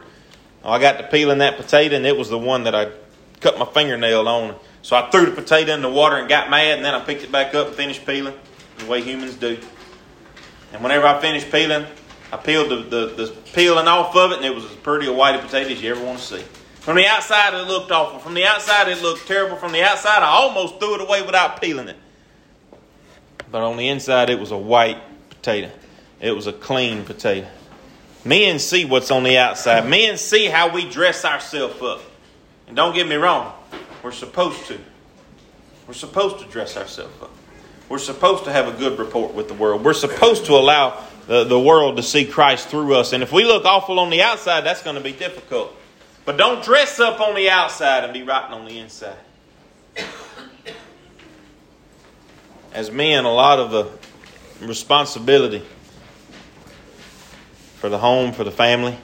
Oh, 0.63 0.71
I 0.71 0.79
got 0.79 0.97
to 0.97 1.07
peeling 1.07 1.39
that 1.39 1.57
potato, 1.57 1.95
and 1.95 2.05
it 2.05 2.17
was 2.17 2.29
the 2.29 2.37
one 2.37 2.63
that 2.65 2.75
I 2.75 2.91
cut 3.39 3.57
my 3.57 3.65
fingernail 3.65 4.27
on. 4.27 4.55
So 4.81 4.95
I 4.95 5.09
threw 5.09 5.25
the 5.25 5.31
potato 5.31 5.73
in 5.73 5.81
the 5.81 5.89
water 5.89 6.17
and 6.17 6.29
got 6.29 6.49
mad, 6.49 6.77
and 6.77 6.85
then 6.85 6.93
I 6.93 6.99
picked 6.99 7.23
it 7.23 7.31
back 7.31 7.55
up 7.55 7.67
and 7.67 7.75
finished 7.75 8.05
peeling, 8.05 8.33
the 8.77 8.85
way 8.85 9.01
humans 9.01 9.35
do. 9.35 9.57
And 10.73 10.83
whenever 10.83 11.07
I 11.07 11.19
finished 11.19 11.51
peeling, 11.51 11.85
I 12.31 12.37
peeled 12.37 12.69
the, 12.69 12.75
the, 12.75 13.05
the 13.15 13.37
peeling 13.53 13.87
off 13.87 14.15
of 14.15 14.31
it, 14.31 14.37
and 14.37 14.45
it 14.45 14.53
was 14.53 14.65
as 14.65 14.75
pretty 14.75 15.07
a 15.07 15.13
white 15.13 15.39
potato 15.41 15.69
as 15.69 15.81
you 15.81 15.91
ever 15.91 16.03
want 16.03 16.19
to 16.19 16.23
see. 16.23 16.43
From 16.81 16.95
the 16.95 17.05
outside, 17.05 17.53
it 17.53 17.67
looked 17.67 17.91
awful. 17.91 18.19
From 18.19 18.33
the 18.33 18.45
outside, 18.45 18.87
it 18.87 19.01
looked 19.01 19.27
terrible. 19.27 19.57
From 19.57 19.71
the 19.71 19.83
outside, 19.83 20.23
I 20.23 20.27
almost 20.27 20.79
threw 20.79 20.95
it 20.95 21.01
away 21.01 21.21
without 21.21 21.61
peeling 21.61 21.87
it. 21.89 21.97
But 23.51 23.61
on 23.61 23.77
the 23.77 23.87
inside, 23.87 24.29
it 24.29 24.39
was 24.39 24.51
a 24.51 24.57
white 24.57 25.01
potato. 25.29 25.71
It 26.19 26.31
was 26.31 26.47
a 26.47 26.53
clean 26.53 27.05
potato. 27.05 27.47
Men 28.25 28.59
see 28.59 28.85
what's 28.85 29.11
on 29.11 29.23
the 29.23 29.37
outside. 29.37 29.87
Men 29.87 30.17
see 30.17 30.45
how 30.45 30.73
we 30.73 30.89
dress 30.89 31.23
ourselves 31.23 31.81
up. 31.81 32.01
And 32.67 32.75
don't 32.75 32.93
get 32.93 33.07
me 33.07 33.15
wrong, 33.15 33.53
we're 34.03 34.11
supposed 34.11 34.65
to. 34.67 34.77
We're 35.87 35.93
supposed 35.93 36.39
to 36.39 36.45
dress 36.45 36.75
ourselves 36.75 37.21
up. 37.21 37.31
We're 37.87 37.99
supposed 37.99 38.43
to 38.43 38.51
have 38.51 38.67
a 38.67 38.77
good 38.77 38.99
report 38.99 39.33
with 39.33 39.47
the 39.47 39.53
world. 39.53 39.85
We're 39.85 39.93
supposed 39.93 40.45
to 40.47 40.53
allow 40.53 41.01
the, 41.27 41.45
the 41.45 41.59
world 41.59 41.95
to 41.97 42.03
see 42.03 42.25
Christ 42.25 42.67
through 42.67 42.95
us. 42.95 43.13
And 43.13 43.23
if 43.23 43.31
we 43.31 43.45
look 43.45 43.63
awful 43.63 43.99
on 43.99 44.09
the 44.09 44.21
outside, 44.21 44.65
that's 44.65 44.81
going 44.81 44.97
to 44.97 45.01
be 45.01 45.13
difficult. 45.13 45.73
But 46.25 46.35
don't 46.35 46.61
dress 46.61 46.99
up 46.99 47.21
on 47.21 47.35
the 47.35 47.49
outside 47.49 48.03
and 48.03 48.11
be 48.11 48.23
rotten 48.23 48.53
on 48.53 48.65
the 48.65 48.79
inside. 48.79 49.15
As 52.73 52.91
men, 52.91 53.25
a 53.25 53.33
lot 53.33 53.59
of 53.59 53.71
the 53.71 53.89
responsibility 54.65 55.63
for 57.75 57.89
the 57.89 57.97
home, 57.97 58.33
for 58.33 58.43
the 58.43 58.51
family, 58.51 58.97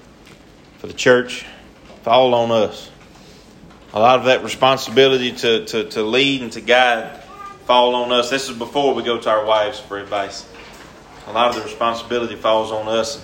for 0.80 0.88
the 0.88 0.94
church, 0.94 1.46
fall 2.04 2.34
on 2.34 2.52
us. 2.52 2.90
A 3.94 4.00
lot 4.00 4.20
of 4.20 4.26
that 4.26 4.44
responsibility 4.44 5.32
to, 5.32 5.66
to, 5.66 5.90
to 5.92 6.04
lead 6.04 6.42
and 6.42 6.52
to 6.54 6.62
guide 6.62 7.22
fall 7.66 7.96
on 7.96 8.12
us. 8.12 8.30
This 8.30 8.50
is 8.50 8.58
before 8.58 8.94
we 8.94 9.04
go 9.04 9.20
to 9.20 9.30
our 9.30 9.46
wives 9.46 9.80
for 9.80 9.98
advice. 9.98 10.48
A 11.28 11.32
lot 11.32 11.50
of 11.50 11.56
the 11.56 11.62
responsibility 11.62 12.36
falls 12.36 12.72
on 12.72 12.88
us. 12.88 13.24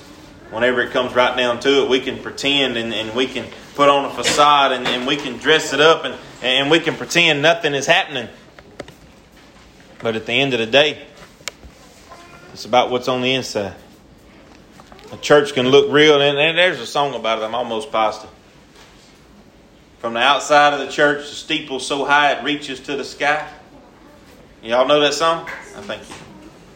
Whenever 0.52 0.82
it 0.82 0.92
comes 0.92 1.14
right 1.14 1.36
down 1.36 1.60
to 1.62 1.84
it, 1.84 1.90
we 1.90 2.00
can 2.00 2.20
pretend 2.24 2.78
and, 2.78 2.94
and 2.94 3.14
we 3.16 3.28
can 3.28 3.46
put 3.76 3.90
on 3.90 4.06
a 4.06 4.10
facade 4.10 4.72
and, 4.72 4.88
and 4.88 5.06
we 5.06 5.16
can 5.16 5.38
dress 5.38 5.74
it 5.74 5.82
up 5.82 6.06
and, 6.06 6.16
and 6.42 6.72
we 6.72 6.80
can 6.80 6.96
pretend 6.96 7.42
nothing 7.42 7.74
is 7.74 7.86
happening. 7.86 8.30
But 10.00 10.16
at 10.16 10.26
the 10.26 10.34
end 10.34 10.54
of 10.54 10.60
the 10.60 10.66
day, 10.66 11.06
it's 12.54 12.66
about 12.66 12.90
what's 12.90 13.08
on 13.08 13.22
the 13.22 13.34
inside. 13.34 13.76
A 15.12 15.18
church 15.18 15.54
can 15.54 15.68
look 15.68 15.92
real, 15.92 16.22
and, 16.22 16.38
and 16.38 16.58
there's 16.58 16.80
a 16.80 16.86
song 16.86 17.16
about 17.16 17.40
it, 17.40 17.44
I'm 17.44 17.56
almost 17.56 17.92
positive. 17.92 18.30
From 20.00 20.14
the 20.14 20.22
outside 20.22 20.74
of 20.74 20.80
the 20.80 20.92
church, 20.92 21.28
the 21.30 21.36
steeple 21.36 21.80
so 21.80 22.06
high 22.06 22.32
it 22.32 22.44
reaches 22.44 22.80
to 22.82 22.96
the 22.96 23.04
sky. 23.04 23.46
Y'all 24.64 24.88
know 24.88 25.00
that 25.02 25.14
song? 25.14 25.48
I 25.76 25.82
thank 25.82 26.08
you. 26.08 26.16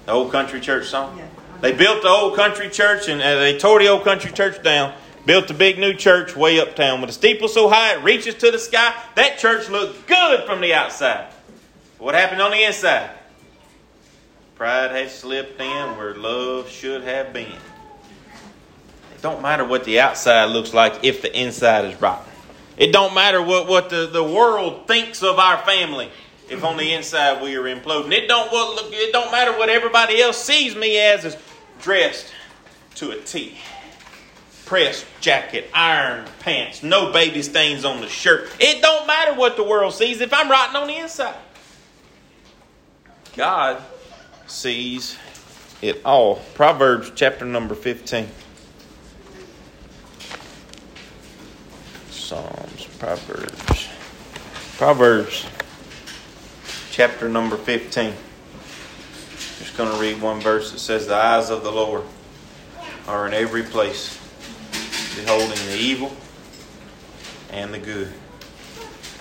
The 0.06 0.12
old 0.12 0.32
country 0.32 0.60
church 0.60 0.88
song. 0.88 1.22
They 1.62 1.72
built 1.72 2.01
the 2.01 2.10
old 2.10 2.36
country 2.36 2.70
church 2.70 3.08
and 3.08 3.22
uh, 3.22 3.39
they 3.39 3.58
tore 3.58 3.80
the 3.80 3.88
old 3.88 4.03
country 4.03 4.32
church 4.32 4.62
down. 4.62 4.94
Built 5.25 5.48
the 5.48 5.53
big 5.53 5.80
new 5.80 5.94
church 5.94 6.36
way 6.36 6.60
uptown 6.60 7.00
with 7.00 7.10
a 7.10 7.13
steeple 7.13 7.48
so 7.48 7.70
high 7.70 7.96
it 7.96 8.03
reaches 8.03 8.36
to 8.36 8.51
the 8.51 8.60
sky. 8.60 8.94
That 9.15 9.38
church 9.38 9.70
looked 9.70 10.06
good 10.08 10.46
from 10.46 10.60
the 10.60 10.74
outside. 10.74 11.33
What 12.04 12.16
happened 12.16 12.42
on 12.42 12.52
the 12.52 12.62
inside? 12.62 13.12
Pride 14.56 14.92
had 14.92 15.10
slipped 15.10 15.62
in 15.62 15.98
where 15.98 16.14
love 16.14 16.70
should 16.70 17.02
have 17.04 17.32
been. 17.32 17.46
It 17.46 19.22
don't 19.22 19.42
matter 19.42 19.64
what 19.64 19.86
the 19.86 20.02
outside 20.02 20.50
looks 20.50 20.74
like 20.74 21.06
if 21.06 21.22
the 21.22 21.34
inside 21.34 21.86
is 21.86 22.02
rotten. 22.02 22.30
It 22.76 22.92
don't 22.92 23.16
matter 23.16 23.42
what, 23.42 23.70
what 23.70 23.90
the, 23.90 24.08
the 24.08 24.22
world 24.22 24.86
thinks 24.86 25.24
of 25.24 25.40
our 25.40 25.60
family 25.60 26.12
if 26.50 26.66
on 26.66 26.76
the 26.76 26.92
inside 26.92 27.42
we 27.42 27.56
are 27.56 27.64
imploding. 27.64 28.12
It 28.12 28.28
don't 28.28 28.52
what 28.52 28.84
it 28.92 29.14
don't 29.14 29.32
matter 29.32 29.58
what 29.58 29.70
everybody 29.70 30.22
else 30.22 30.44
sees 30.44 30.76
me 30.76 31.00
as 31.00 31.24
is 31.24 31.38
dressed 31.82 32.34
to 32.96 33.12
a 33.12 33.22
T. 33.22 33.58
Pressed 34.66 35.06
jacket, 35.22 35.70
iron 35.74 36.26
pants, 36.40 36.84
no 36.84 37.14
baby 37.14 37.42
stains 37.42 37.86
on 37.86 38.02
the 38.02 38.10
shirt. 38.10 38.50
It 38.60 38.82
don't 38.82 39.08
matter 39.08 39.34
what 39.34 39.56
the 39.56 39.64
world 39.64 39.94
sees 39.94 40.20
if 40.20 40.34
I'm 40.34 40.52
rotten 40.52 40.76
on 40.76 40.88
the 40.88 40.98
inside. 40.98 41.38
God 43.36 43.82
sees 44.46 45.18
it 45.82 46.02
all. 46.06 46.36
Proverbs 46.54 47.12
chapter 47.16 47.46
number 47.46 47.74
15. 47.74 48.28
Psalms, 52.12 52.86
Proverbs. 53.00 53.90
Proverbs 54.78 55.46
chapter 56.92 57.28
number 57.28 57.58
15. 57.58 58.13
Just 59.58 59.75
going 59.78 59.92
to 59.92 60.00
read 60.00 60.22
one 60.22 60.40
verse 60.40 60.72
that 60.72 60.80
says, 60.80 61.08
The 61.08 61.16
eyes 61.16 61.50
of 61.50 61.63
the 61.63 61.72
Lord 61.72 62.04
are 63.08 63.25
in 63.25 63.34
every 63.34 63.63
place, 63.63 64.20
beholding 65.16 65.58
the 65.68 65.78
evil 65.78 66.16
and 67.52 67.74
the 67.74 67.80
good. 67.80 68.13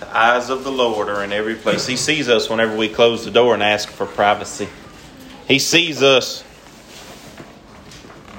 The 0.03 0.17
eyes 0.17 0.49
of 0.49 0.65
the 0.65 0.71
Lord 0.71 1.07
are 1.07 1.23
in 1.23 1.31
every 1.31 1.55
place. 1.55 1.87
He 1.87 1.95
sees 1.95 2.27
us 2.27 2.49
whenever 2.49 2.75
we 2.75 2.89
close 2.89 3.23
the 3.23 3.31
door 3.31 3.53
and 3.53 3.63
ask 3.63 3.87
for 3.87 4.05
privacy. 4.05 4.67
He 5.47 5.59
sees 5.59 6.03
us 6.03 6.41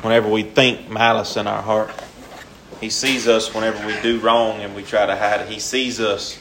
whenever 0.03 0.29
we 0.29 0.43
think 0.43 0.91
malice 0.91 1.39
in 1.39 1.47
our 1.47 1.63
heart. 1.63 1.91
He 2.83 2.91
sees 2.91 3.27
us 3.27 3.55
whenever 3.55 3.87
we 3.87 3.99
do 4.03 4.21
wrong 4.21 4.61
and 4.61 4.77
we 4.77 4.83
try 4.83 5.07
to 5.07 5.17
hide 5.17 5.41
it. 5.41 5.49
He 5.49 5.59
sees 5.59 6.01
us 6.01 6.37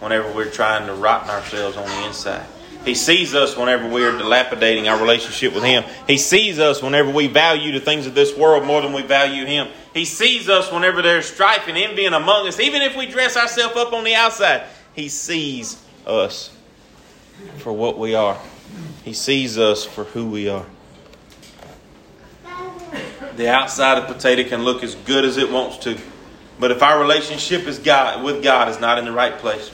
whenever 0.00 0.32
we're 0.32 0.50
trying 0.50 0.88
to 0.88 0.94
rotten 0.94 1.30
ourselves 1.30 1.76
on 1.76 1.86
the 1.86 2.06
inside. 2.08 2.44
He 2.84 2.96
sees 2.96 3.36
us 3.36 3.56
whenever 3.56 3.88
we 3.88 4.04
are 4.04 4.18
dilapidating 4.18 4.88
our 4.88 5.00
relationship 5.00 5.54
with 5.54 5.62
Him. 5.62 5.84
He 6.08 6.18
sees 6.18 6.58
us 6.58 6.82
whenever 6.82 7.12
we 7.12 7.28
value 7.28 7.70
the 7.70 7.80
things 7.80 8.08
of 8.08 8.16
this 8.16 8.36
world 8.36 8.64
more 8.64 8.82
than 8.82 8.92
we 8.92 9.02
value 9.02 9.44
Him. 9.44 9.68
He 9.96 10.04
sees 10.04 10.50
us 10.50 10.70
whenever 10.70 11.00
there's 11.00 11.24
strife 11.24 11.68
and 11.68 11.78
envy 11.78 12.04
among 12.04 12.46
us. 12.46 12.60
Even 12.60 12.82
if 12.82 12.94
we 12.94 13.06
dress 13.06 13.34
ourselves 13.34 13.76
up 13.76 13.94
on 13.94 14.04
the 14.04 14.14
outside, 14.14 14.64
He 14.92 15.08
sees 15.08 15.82
us 16.06 16.54
for 17.60 17.72
what 17.72 17.98
we 17.98 18.14
are. 18.14 18.38
He 19.06 19.14
sees 19.14 19.56
us 19.56 19.86
for 19.86 20.04
who 20.04 20.28
we 20.28 20.50
are. 20.50 20.66
The 23.36 23.48
outside 23.48 23.96
of 23.96 24.06
potato 24.06 24.46
can 24.46 24.64
look 24.64 24.82
as 24.82 24.94
good 24.94 25.24
as 25.24 25.38
it 25.38 25.50
wants 25.50 25.78
to, 25.78 25.96
but 26.60 26.70
if 26.70 26.82
our 26.82 27.00
relationship 27.00 27.66
is 27.66 27.78
God, 27.78 28.22
with 28.22 28.42
God 28.42 28.68
is 28.68 28.78
not 28.78 28.98
in 28.98 29.06
the 29.06 29.12
right 29.12 29.38
place, 29.38 29.70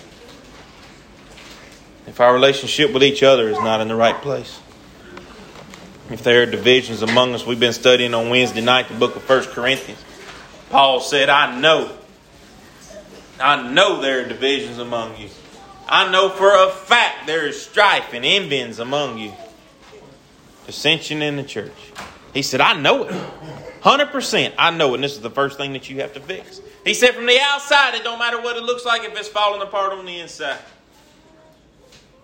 if 2.07 2.21
our 2.21 2.33
relationship 2.33 2.93
with 2.93 3.03
each 3.03 3.25
other 3.25 3.49
is 3.49 3.59
not 3.59 3.81
in 3.81 3.89
the 3.89 3.97
right 3.97 4.23
place. 4.23 4.61
If 6.11 6.23
there 6.23 6.43
are 6.43 6.47
divisions 6.47 7.03
among 7.03 7.35
us, 7.35 7.45
we've 7.45 7.59
been 7.59 7.73
studying 7.73 8.15
on 8.15 8.31
Wednesday 8.31 8.61
night 8.61 8.87
the 8.87 8.95
book 8.95 9.17
of 9.17 9.23
First 9.23 9.51
Corinthians. 9.51 9.99
Paul 10.73 11.01
said, 11.01 11.29
I 11.29 11.61
know. 11.61 11.95
I 13.39 13.71
know 13.71 14.01
there 14.01 14.25
are 14.25 14.29
divisions 14.29 14.79
among 14.79 15.19
you. 15.19 15.29
I 15.87 16.11
know 16.11 16.31
for 16.31 16.51
a 16.51 16.71
fact 16.71 17.27
there 17.27 17.47
is 17.47 17.61
strife 17.61 18.15
and 18.15 18.25
envyings 18.25 18.79
among 18.79 19.19
you. 19.19 19.35
Dissension 20.65 21.21
in 21.21 21.37
the 21.37 21.43
church. 21.43 21.93
He 22.33 22.41
said, 22.41 22.63
I 22.63 22.81
know 22.81 23.05
it. 23.05 23.13
100%. 23.83 24.55
I 24.57 24.71
know 24.71 24.93
it. 24.93 24.95
And 24.95 25.05
this 25.05 25.13
is 25.13 25.21
the 25.21 25.29
first 25.29 25.59
thing 25.59 25.75
that 25.75 25.91
you 25.91 26.01
have 26.01 26.15
to 26.15 26.21
fix. 26.21 26.63
He 26.87 26.95
said, 26.95 27.15
from 27.15 27.27
the 27.27 27.39
outside, 27.39 27.95
it 27.95 28.03
don't 28.03 28.19
matter 28.19 28.41
what 28.41 28.57
it 28.57 28.63
looks 28.63 28.87
like 28.87 29.05
if 29.05 29.15
it's 29.15 29.29
falling 29.29 29.61
apart 29.61 29.93
on 29.93 30.07
the 30.07 30.21
inside. 30.21 30.59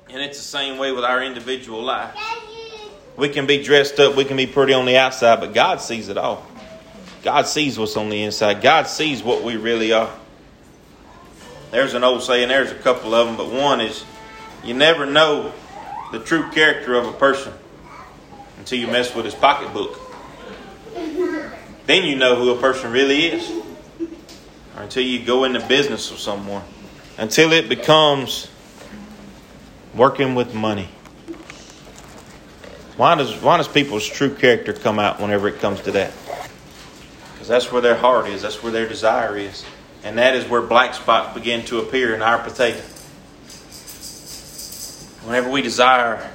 And 0.08 0.22
it's 0.22 0.38
the 0.38 0.44
same 0.44 0.78
way 0.78 0.90
with 0.92 1.04
our 1.04 1.22
individual 1.22 1.82
life. 1.82 2.16
We 3.18 3.28
can 3.28 3.46
be 3.46 3.62
dressed 3.62 4.00
up, 4.00 4.16
we 4.16 4.24
can 4.24 4.38
be 4.38 4.46
pretty 4.46 4.72
on 4.72 4.86
the 4.86 4.96
outside, 4.96 5.40
but 5.40 5.52
God 5.52 5.82
sees 5.82 6.08
it 6.08 6.16
all. 6.16 6.46
God 7.22 7.46
sees 7.46 7.78
what's 7.78 7.96
on 7.96 8.08
the 8.08 8.22
inside. 8.22 8.62
God 8.62 8.86
sees 8.86 9.22
what 9.22 9.42
we 9.42 9.56
really 9.56 9.92
are. 9.92 10.10
There's 11.70 11.94
an 11.94 12.04
old 12.04 12.22
saying, 12.22 12.48
there's 12.48 12.70
a 12.70 12.76
couple 12.76 13.14
of 13.14 13.26
them, 13.26 13.36
but 13.36 13.50
one 13.52 13.80
is 13.80 14.04
you 14.64 14.74
never 14.74 15.04
know 15.04 15.52
the 16.12 16.20
true 16.20 16.50
character 16.50 16.94
of 16.94 17.06
a 17.06 17.12
person 17.12 17.52
until 18.58 18.78
you 18.78 18.86
mess 18.86 19.14
with 19.14 19.24
his 19.24 19.34
pocketbook. 19.34 19.98
Then 21.86 22.04
you 22.04 22.16
know 22.16 22.36
who 22.36 22.50
a 22.54 22.60
person 22.60 22.92
really 22.92 23.26
is. 23.26 23.50
Or 24.76 24.82
until 24.82 25.02
you 25.02 25.24
go 25.24 25.44
into 25.44 25.60
business 25.66 26.10
with 26.10 26.20
someone. 26.20 26.62
Until 27.16 27.52
it 27.52 27.68
becomes 27.68 28.48
working 29.94 30.34
with 30.34 30.54
money. 30.54 30.88
Why 32.96 33.14
does, 33.14 33.40
why 33.40 33.56
does 33.58 33.68
people's 33.68 34.06
true 34.06 34.34
character 34.34 34.72
come 34.72 34.98
out 34.98 35.20
whenever 35.20 35.48
it 35.48 35.60
comes 35.60 35.80
to 35.82 35.92
that? 35.92 36.12
That's 37.48 37.72
where 37.72 37.82
their 37.82 37.96
heart 37.96 38.28
is, 38.28 38.42
that's 38.42 38.62
where 38.62 38.70
their 38.70 38.88
desire 38.88 39.36
is. 39.36 39.64
And 40.04 40.18
that 40.18 40.36
is 40.36 40.48
where 40.48 40.62
black 40.62 40.94
spots 40.94 41.34
begin 41.34 41.64
to 41.66 41.78
appear 41.80 42.14
in 42.14 42.22
our 42.22 42.38
potato. 42.38 42.80
Whenever 45.26 45.50
we 45.50 45.62
desire 45.62 46.30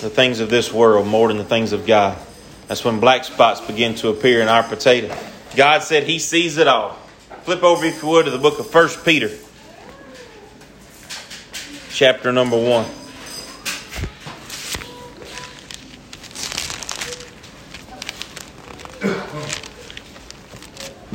the 0.00 0.10
things 0.10 0.40
of 0.40 0.50
this 0.50 0.72
world 0.72 1.06
more 1.06 1.28
than 1.28 1.36
the 1.36 1.44
things 1.44 1.72
of 1.72 1.86
God, 1.86 2.18
that's 2.66 2.84
when 2.84 3.00
black 3.00 3.24
spots 3.24 3.60
begin 3.60 3.94
to 3.96 4.08
appear 4.08 4.40
in 4.40 4.48
our 4.48 4.62
potato. 4.62 5.14
God 5.56 5.82
said 5.82 6.04
He 6.04 6.18
sees 6.18 6.56
it 6.58 6.66
all. 6.66 6.96
Flip 7.42 7.62
over, 7.62 7.84
if 7.84 8.02
you 8.02 8.08
would, 8.08 8.24
to 8.24 8.30
the 8.30 8.38
book 8.38 8.58
of 8.58 8.72
1 8.74 8.88
Peter 9.04 9.30
chapter 11.90 12.32
number 12.32 12.56
1. 12.56 12.99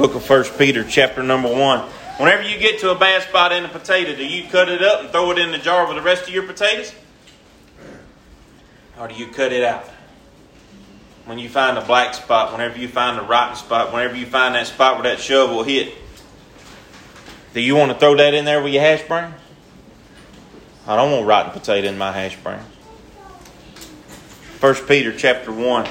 Book 0.06 0.14
of 0.14 0.24
First 0.24 0.56
Peter, 0.60 0.84
chapter 0.84 1.24
number 1.24 1.52
1. 1.52 1.80
Whenever 2.20 2.44
you 2.44 2.60
get 2.60 2.80
to 2.82 2.92
a 2.92 2.96
bad 2.96 3.24
spot 3.24 3.52
in 3.52 3.66
a 3.66 3.68
potato, 3.68 4.16
do 4.16 4.24
you 4.24 4.48
cut 4.48 4.70
it 4.70 4.84
up 4.84 5.02
and 5.02 5.10
throw 5.10 5.32
it 5.32 5.40
in 5.40 5.50
the 5.52 5.58
jar 5.58 5.88
with 5.88 5.96
the 5.96 6.04
rest 6.04 6.28
of 6.28 6.30
your 6.30 6.44
potatoes? 6.44 6.94
Or 9.00 9.08
do 9.08 9.16
you 9.16 9.26
cut 9.30 9.52
it 9.52 9.64
out? 9.64 9.84
When 11.26 11.40
you 11.40 11.50
find 11.50 11.76
a 11.80 11.82
black 11.82 12.14
spot, 12.14 12.52
whenever 12.52 12.78
you 12.78 12.88
find 12.88 13.18
a 13.18 13.24
rotten 13.24 13.56
spot, 13.56 13.92
whenever 13.92 14.16
you 14.16 14.28
find 14.28 14.54
that 14.54 14.68
spot 14.68 15.02
where 15.02 15.12
that 15.12 15.20
shovel 15.20 15.64
hit, 15.64 15.96
do 17.56 17.60
you 17.60 17.76
want 17.76 17.92
to 17.92 17.98
throw 17.98 18.16
that 18.16 18.36
in 18.36 18.46
there 18.46 18.62
with 18.62 18.74
your 18.74 18.84
hash 18.84 19.02
browns? 19.08 19.34
I 20.86 20.96
don't 20.98 21.12
want 21.12 21.26
rotten 21.26 21.52
potato 21.52 21.88
in 21.88 21.98
my 21.98 22.12
hash 22.12 22.38
browns. 22.44 22.72
1 24.60 24.76
Peter 24.88 25.18
chapter 25.18 25.52
1. 25.52 25.88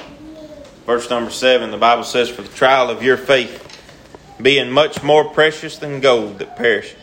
Verse 0.87 1.11
number 1.11 1.33
7, 1.33 1.73
the 1.73 1.79
Bible 1.79 2.05
says, 2.05 2.29
For 2.29 2.43
the 2.43 2.49
trial 2.51 2.91
of 2.91 3.03
your 3.03 3.17
faith, 3.17 3.74
being 4.41 4.71
much 4.71 5.03
more 5.03 5.25
precious 5.25 5.79
than 5.79 6.01
gold 6.01 6.39
that 6.41 6.57
perishes, 6.57 6.99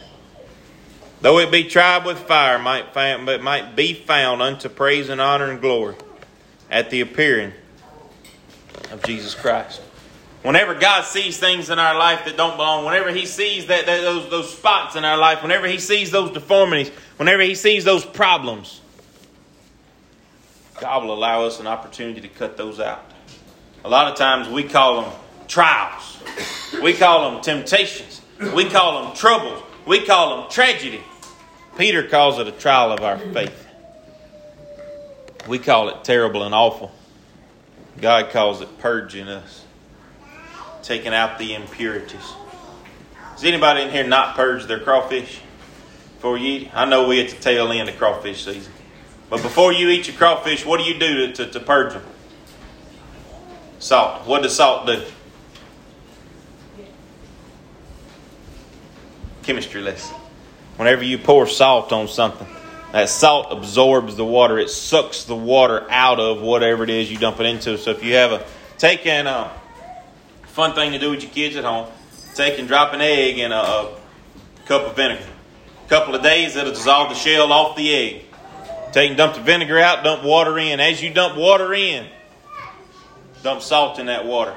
though 1.22 1.40
it 1.40 1.52
be 1.52 1.64
tried 1.64 2.06
with 2.06 2.20
fire, 2.20 2.60
might, 2.60 2.94
find, 2.94 3.26
but 3.26 3.42
might 3.42 3.76
be 3.76 3.94
found 3.94 4.42
unto 4.42 4.70
praise 4.70 5.10
and 5.10 5.22
honor 5.22 5.50
and 5.50 5.62
glory 5.62 5.96
at 6.70 6.90
the 6.90 7.02
appearing 7.02 7.54
of 8.92 9.04
Jesus 9.04 9.36
Christ. 9.36 9.82
Whenever 10.44 10.74
God 10.74 11.06
sees 11.06 11.38
things 11.38 11.70
in 11.70 11.78
our 11.78 11.96
life 11.96 12.26
that 12.26 12.36
don't 12.36 12.58
belong, 12.58 12.84
whenever 12.84 13.12
He 13.12 13.28
sees 13.28 13.68
that, 13.68 13.86
that 13.86 14.02
those, 14.02 14.30
those 14.30 14.56
spots 14.56 14.96
in 14.96 15.06
our 15.06 15.18
life, 15.18 15.44
whenever 15.44 15.68
He 15.68 15.78
sees 15.78 16.10
those 16.10 16.32
deformities, 16.32 16.90
whenever 17.18 17.44
He 17.44 17.54
sees 17.54 17.84
those 17.84 18.04
problems, 18.04 18.82
God 20.80 21.04
will 21.04 21.14
allow 21.14 21.44
us 21.46 21.60
an 21.60 21.68
opportunity 21.68 22.22
to 22.22 22.28
cut 22.28 22.58
those 22.58 22.80
out. 22.80 23.06
A 23.86 23.90
lot 23.90 24.12
of 24.12 24.18
times 24.18 24.50
we 24.50 24.64
call 24.64 25.04
them 25.04 25.14
trials, 25.52 26.18
we 26.82 26.94
call 26.94 27.30
them 27.30 27.42
temptations, 27.42 28.22
we 28.56 28.70
call 28.70 29.04
them 29.04 29.16
troubles, 29.16 29.62
we 29.86 30.06
call 30.06 30.38
them 30.38 30.50
tragedy. 30.50 31.02
Peter 31.78 32.08
calls 32.08 32.40
it 32.40 32.48
a 32.48 32.52
trial 32.54 32.94
of 32.94 33.02
our 33.02 33.18
faith. 33.18 33.68
We 35.48 35.60
call 35.60 35.90
it 35.90 36.04
terrible 36.06 36.44
and 36.44 36.56
awful. 36.56 36.92
God 38.00 38.30
calls 38.30 38.62
it 38.62 38.80
purging 38.80 39.28
us, 39.28 39.66
taking 40.84 41.14
out 41.14 41.38
the 41.38 41.54
impurities. 41.54 42.34
Does 43.34 43.44
anybody 43.44 43.82
in 43.82 43.90
here 43.90 44.08
not 44.08 44.36
purge 44.36 44.66
their 44.68 44.80
crawfish 44.80 45.42
before 46.16 46.38
you 46.38 46.48
eat? 46.48 46.72
I 46.74 46.86
know 46.86 47.08
we 47.08 47.20
at 47.22 47.30
the 47.30 47.36
tail 47.38 47.72
end 47.72 47.90
of 47.90 47.98
crawfish 47.98 48.46
season. 48.46 48.72
But 49.30 49.42
before 49.42 49.74
you 49.74 49.90
eat 49.90 50.08
your 50.08 50.16
crawfish, 50.16 50.66
what 50.66 50.78
do 50.78 50.84
you 50.84 50.98
do 51.00 51.28
to, 51.28 51.46
to, 51.46 51.52
to 51.52 51.60
purge 51.60 51.94
them? 51.94 52.04
Salt. 53.80 54.28
What 54.28 54.44
does 54.44 54.56
salt 54.56 54.86
do? 54.86 55.04
Chemistry 59.44 59.82
lesson. 59.82 60.16
Whenever 60.78 61.04
you 61.04 61.18
pour 61.18 61.48
salt 61.48 61.92
on 61.92 62.08
something, 62.08 62.48
that 62.92 63.10
salt 63.10 63.48
absorbs 63.52 64.16
the 64.16 64.26
water. 64.26 64.60
It 64.60 64.70
sucks 64.70 65.24
the 65.24 65.36
water 65.36 65.86
out 65.90 66.20
of 66.20 66.42
whatever 66.42 66.84
it 66.84 66.90
is 66.90 67.12
you 67.12 67.18
dump 67.18 67.40
it 67.40 67.46
into. 67.46 67.78
So 67.78 67.92
if 67.92 68.04
you 68.04 68.16
have 68.16 68.32
a 68.32 68.46
take 68.78 69.06
and 69.06 69.28
a 69.28 69.32
uh, 69.32 69.54
fun 70.44 70.74
thing 70.74 70.92
to 70.92 71.00
do 71.00 71.12
with 71.12 71.24
your 71.24 71.32
kids 71.32 71.56
at 71.56 71.64
home, 71.64 71.88
take 72.36 72.60
and 72.60 72.68
drop 72.68 72.94
an 72.94 73.02
egg 73.02 73.40
in 73.40 73.52
a, 73.52 73.56
a 73.56 73.96
cup 74.66 74.84
of 74.84 74.96
vinegar. 74.96 75.26
A 75.86 75.90
couple 75.90 76.16
of 76.16 76.22
days, 76.22 76.56
it'll 76.56 76.74
dissolve 76.74 77.10
the 77.10 77.16
shell 77.16 77.52
off 77.52 77.76
the 77.76 77.94
egg. 77.94 78.26
Take 78.92 79.10
and 79.10 79.18
dump 79.18 79.36
the 79.36 79.42
vinegar 79.42 79.80
out, 79.80 80.04
dump 80.04 80.24
water 80.24 80.58
in. 80.60 80.80
As 80.80 81.02
you 81.02 81.14
dump 81.14 81.38
water 81.38 81.74
in, 81.74 82.08
dump 83.42 83.62
salt 83.62 84.00
in 84.00 84.08
that 84.08 84.26
water. 84.26 84.56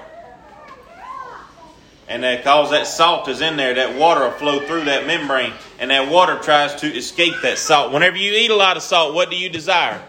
And 2.07 2.23
that 2.23 2.39
because 2.39 2.71
that 2.71 2.87
salt 2.87 3.29
is 3.29 3.41
in 3.41 3.57
there, 3.57 3.75
that 3.75 3.99
water 3.99 4.25
will 4.25 4.31
flow 4.33 4.61
through 4.61 4.85
that 4.85 5.07
membrane, 5.07 5.53
and 5.79 5.91
that 5.91 6.11
water 6.11 6.39
tries 6.39 6.75
to 6.77 6.87
escape 6.87 7.35
that 7.43 7.57
salt. 7.57 7.93
Whenever 7.93 8.17
you 8.17 8.33
eat 8.33 8.51
a 8.51 8.57
lot 8.57 8.77
of 8.77 8.83
salt, 8.83 9.15
what 9.15 9.31
do 9.31 9.37
you 9.37 9.49
desire? 9.49 10.03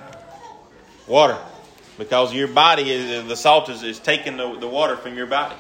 Water. 1.08 1.38
Because 1.98 2.34
your 2.34 2.50
body, 2.50 2.92
is, 2.92 3.26
the 3.28 3.38
salt 3.38 3.70
is, 3.70 3.82
is 3.82 4.00
taking 4.00 4.36
the, 4.36 4.60
the 4.60 4.68
water 4.68 4.98
from 4.98 5.16
your 5.16 5.28
body. 5.28 5.56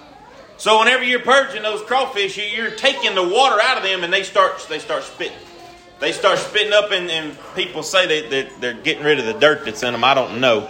So 0.57 0.79
whenever 0.79 1.03
you're 1.03 1.21
purging 1.21 1.63
those 1.63 1.81
crawfish, 1.81 2.37
you're 2.37 2.71
taking 2.71 3.15
the 3.15 3.23
water 3.23 3.61
out 3.61 3.77
of 3.77 3.83
them, 3.83 4.03
and 4.03 4.11
they 4.11 4.23
start 4.23 4.65
they 4.69 4.79
start 4.79 5.03
spitting. 5.03 5.37
They 5.99 6.11
start 6.11 6.39
spitting 6.39 6.73
up, 6.73 6.91
and, 6.91 7.09
and 7.09 7.37
people 7.55 7.83
say 7.83 8.21
that 8.21 8.29
they, 8.29 8.43
they, 8.43 8.49
they're 8.59 8.73
getting 8.73 9.03
rid 9.03 9.19
of 9.19 9.25
the 9.25 9.33
dirt 9.33 9.63
that's 9.63 9.83
in 9.83 9.93
them. 9.93 10.03
I 10.03 10.13
don't 10.13 10.41
know. 10.41 10.69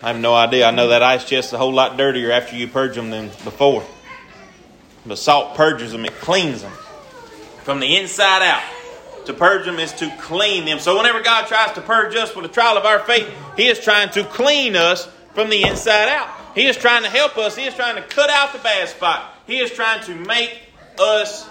I 0.00 0.08
have 0.08 0.20
no 0.20 0.34
idea. 0.34 0.66
I 0.66 0.70
know 0.70 0.88
that 0.88 1.02
ice 1.02 1.24
chest's 1.24 1.52
a 1.52 1.58
whole 1.58 1.72
lot 1.72 1.96
dirtier 1.96 2.30
after 2.30 2.54
you 2.54 2.68
purge 2.68 2.94
them 2.94 3.10
than 3.10 3.28
before. 3.42 3.84
The 5.08 5.16
salt 5.16 5.56
purges 5.56 5.92
them, 5.92 6.04
it 6.04 6.14
cleans 6.20 6.62
them 6.62 6.72
from 7.62 7.80
the 7.80 7.96
inside 7.96 8.42
out. 8.42 8.62
To 9.26 9.34
purge 9.34 9.66
them 9.66 9.78
is 9.78 9.92
to 9.94 10.10
clean 10.20 10.64
them. 10.64 10.78
So, 10.78 10.96
whenever 10.96 11.20
God 11.20 11.46
tries 11.48 11.72
to 11.72 11.82
purge 11.82 12.14
us 12.14 12.34
with 12.34 12.46
the 12.46 12.50
trial 12.50 12.78
of 12.78 12.86
our 12.86 12.98
faith, 13.00 13.30
He 13.58 13.68
is 13.68 13.78
trying 13.78 14.08
to 14.12 14.24
clean 14.24 14.74
us 14.74 15.06
from 15.34 15.50
the 15.50 15.62
inside 15.64 16.08
out. 16.08 16.30
He 16.54 16.66
is 16.66 16.78
trying 16.78 17.02
to 17.02 17.10
help 17.10 17.36
us. 17.36 17.54
He 17.54 17.66
is 17.66 17.74
trying 17.74 17.96
to 17.96 18.02
cut 18.02 18.30
out 18.30 18.54
the 18.54 18.58
bad 18.60 18.88
spot. 18.88 19.34
He 19.46 19.58
is 19.58 19.70
trying 19.70 20.02
to 20.04 20.14
make 20.14 20.58
us, 20.98 21.48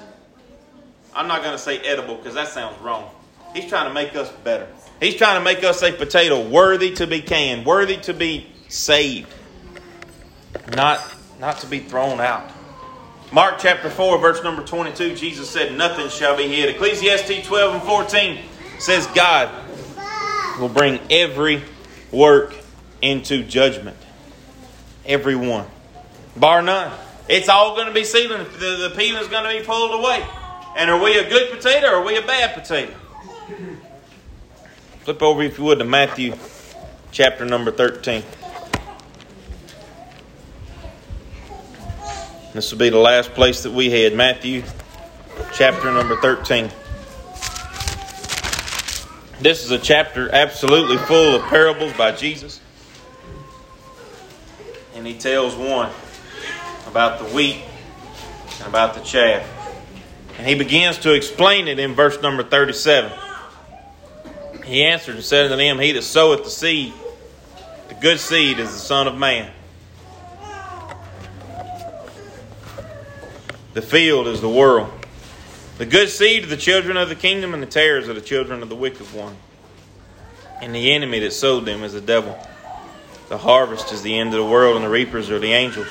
I'm 1.13 1.28
not 1.28 1.41
going 1.43 1.54
to 1.54 1.60
say 1.60 1.78
edible 1.78 2.15
because 2.15 2.34
that 2.34 2.48
sounds 2.48 2.82
wrong. 2.82 3.12
He's 3.54 3.70
trying 3.70 3.88
to 3.88 3.93
make 3.93 4.15
us 4.15 4.32
better. 4.43 4.67
He's 5.00 5.15
trying 5.15 5.39
to 5.39 5.43
make 5.43 5.63
us 5.63 5.84
a 5.84 5.91
potato 5.91 6.50
worthy 6.50 6.96
to 6.96 7.06
be 7.06 7.22
canned, 7.22 7.65
worthy 7.65 7.98
to 7.98 8.13
be 8.13 8.48
saved, 8.70 9.32
not, 10.76 11.00
not 11.39 11.60
to 11.60 11.67
be 11.67 11.80
thrown 11.80 12.20
out. 12.20 12.52
Mark 13.32 13.60
chapter 13.60 13.90
4, 13.90 14.20
verse 14.20 14.42
number 14.42 14.63
22, 14.63 15.16
Jesus 15.16 15.50
said, 15.50 15.78
Nothing 15.78 16.08
shall 16.10 16.38
be 16.38 16.48
hid. 16.48 16.70
Ecclesiastes 16.70 17.46
12 17.46 17.74
and 17.74 17.84
14 17.84 18.40
says, 18.80 19.06
God 19.08 19.52
will 20.60 20.70
bring 20.70 21.00
every 21.10 21.62
work 22.12 22.56
into 23.02 23.44
judgment. 23.44 23.98
Every 25.06 25.36
one. 25.36 25.66
Bar 26.38 26.62
none. 26.62 26.92
It's 27.28 27.50
all 27.50 27.76
going 27.76 27.88
to 27.88 27.94
be 27.94 28.06
sealing. 28.06 28.46
The, 28.60 28.90
the 28.90 28.94
peel 28.96 29.18
is 29.18 29.28
going 29.28 29.44
to 29.44 29.60
be 29.60 29.66
pulled 29.66 30.00
away. 30.00 30.26
And 30.78 30.90
are 30.90 31.02
we 31.02 31.18
a 31.18 31.28
good 31.28 31.52
potato 31.52 31.88
or 31.88 31.96
are 31.96 32.06
we 32.06 32.18
a 32.18 32.22
bad 32.22 32.54
potato? 32.54 32.94
Flip 35.02 35.22
over, 35.22 35.44
if 35.44 35.58
you 35.58 35.66
would, 35.66 35.80
to 35.80 35.86
Matthew 35.86 36.34
chapter 37.12 37.44
number 37.44 37.72
13. 37.72 38.24
This 42.58 42.72
will 42.72 42.80
be 42.80 42.89
the 42.89 42.98
last 42.98 43.36
place 43.36 43.62
that 43.62 43.72
we 43.72 43.91
had. 43.91 44.15
Matthew 44.15 44.63
chapter 45.54 45.91
number 45.91 46.15
13. 46.15 46.72
This 49.39 49.63
is 49.63 49.70
a 49.70 49.78
chapter 49.78 50.34
absolutely 50.34 50.98
full 50.98 51.36
of 51.36 51.43
parables 51.43 51.93
by 51.93 52.13
Jesus. 52.13 52.60
And 54.96 55.06
he 55.06 55.13
tells 55.13 55.56
one 55.56 55.91
about 56.88 57.20
the 57.20 57.26
wheat 57.26 57.62
and 58.58 58.67
about 58.67 58.96
the 58.96 59.02
chaff. 59.02 59.48
And 60.39 60.48
he 60.48 60.56
begins 60.56 60.98
to 61.02 61.13
explain 61.13 61.67
it 61.67 61.78
in 61.78 61.93
verse 61.93 62.20
number 62.24 62.41
37. 62.41 63.12
He 64.65 64.84
answered 64.84 65.13
and 65.13 65.24
said 65.24 65.52
unto 65.52 65.58
them, 65.58 65.78
He 65.78 65.91
that 65.91 66.02
soweth 66.02 66.43
the 66.43 66.50
seed, 66.50 66.91
the 67.88 67.93
good 67.93 68.20
seed 68.20 68.58
is 68.58 68.72
the 68.72 68.80
Son 68.80 69.08
of 69.08 69.15
Man. 69.15 69.52
The 73.78 73.84
field 73.84 74.26
is 74.26 74.42
the 74.42 74.50
world. 74.50 74.92
The 75.78 75.86
good 75.86 76.10
seed 76.10 76.46
are 76.46 76.48
the 76.48 76.58
children 76.58 76.98
of 76.98 77.10
the 77.10 77.16
kingdom, 77.16 77.54
and 77.54 77.62
the 77.62 77.68
tares 77.68 78.10
are 78.10 78.13
the 78.16 78.22
children 78.22 78.63
of 78.63 78.70
the 78.70 78.76
wicked 78.76 79.06
one. 79.13 79.38
And 80.63 80.74
the 80.74 80.94
enemy 80.94 81.20
that 81.20 81.32
sowed 81.32 81.66
them 81.66 81.84
is 81.84 81.94
the 81.94 82.02
devil. 82.02 82.36
The 83.30 83.38
harvest 83.38 83.92
is 83.92 84.02
the 84.02 84.18
end 84.18 84.34
of 84.34 84.40
the 84.40 84.50
world, 84.50 84.78
and 84.78 84.84
the 84.84 84.90
reapers 84.90 85.30
are 85.30 85.38
the 85.38 85.54
angels. 85.54 85.86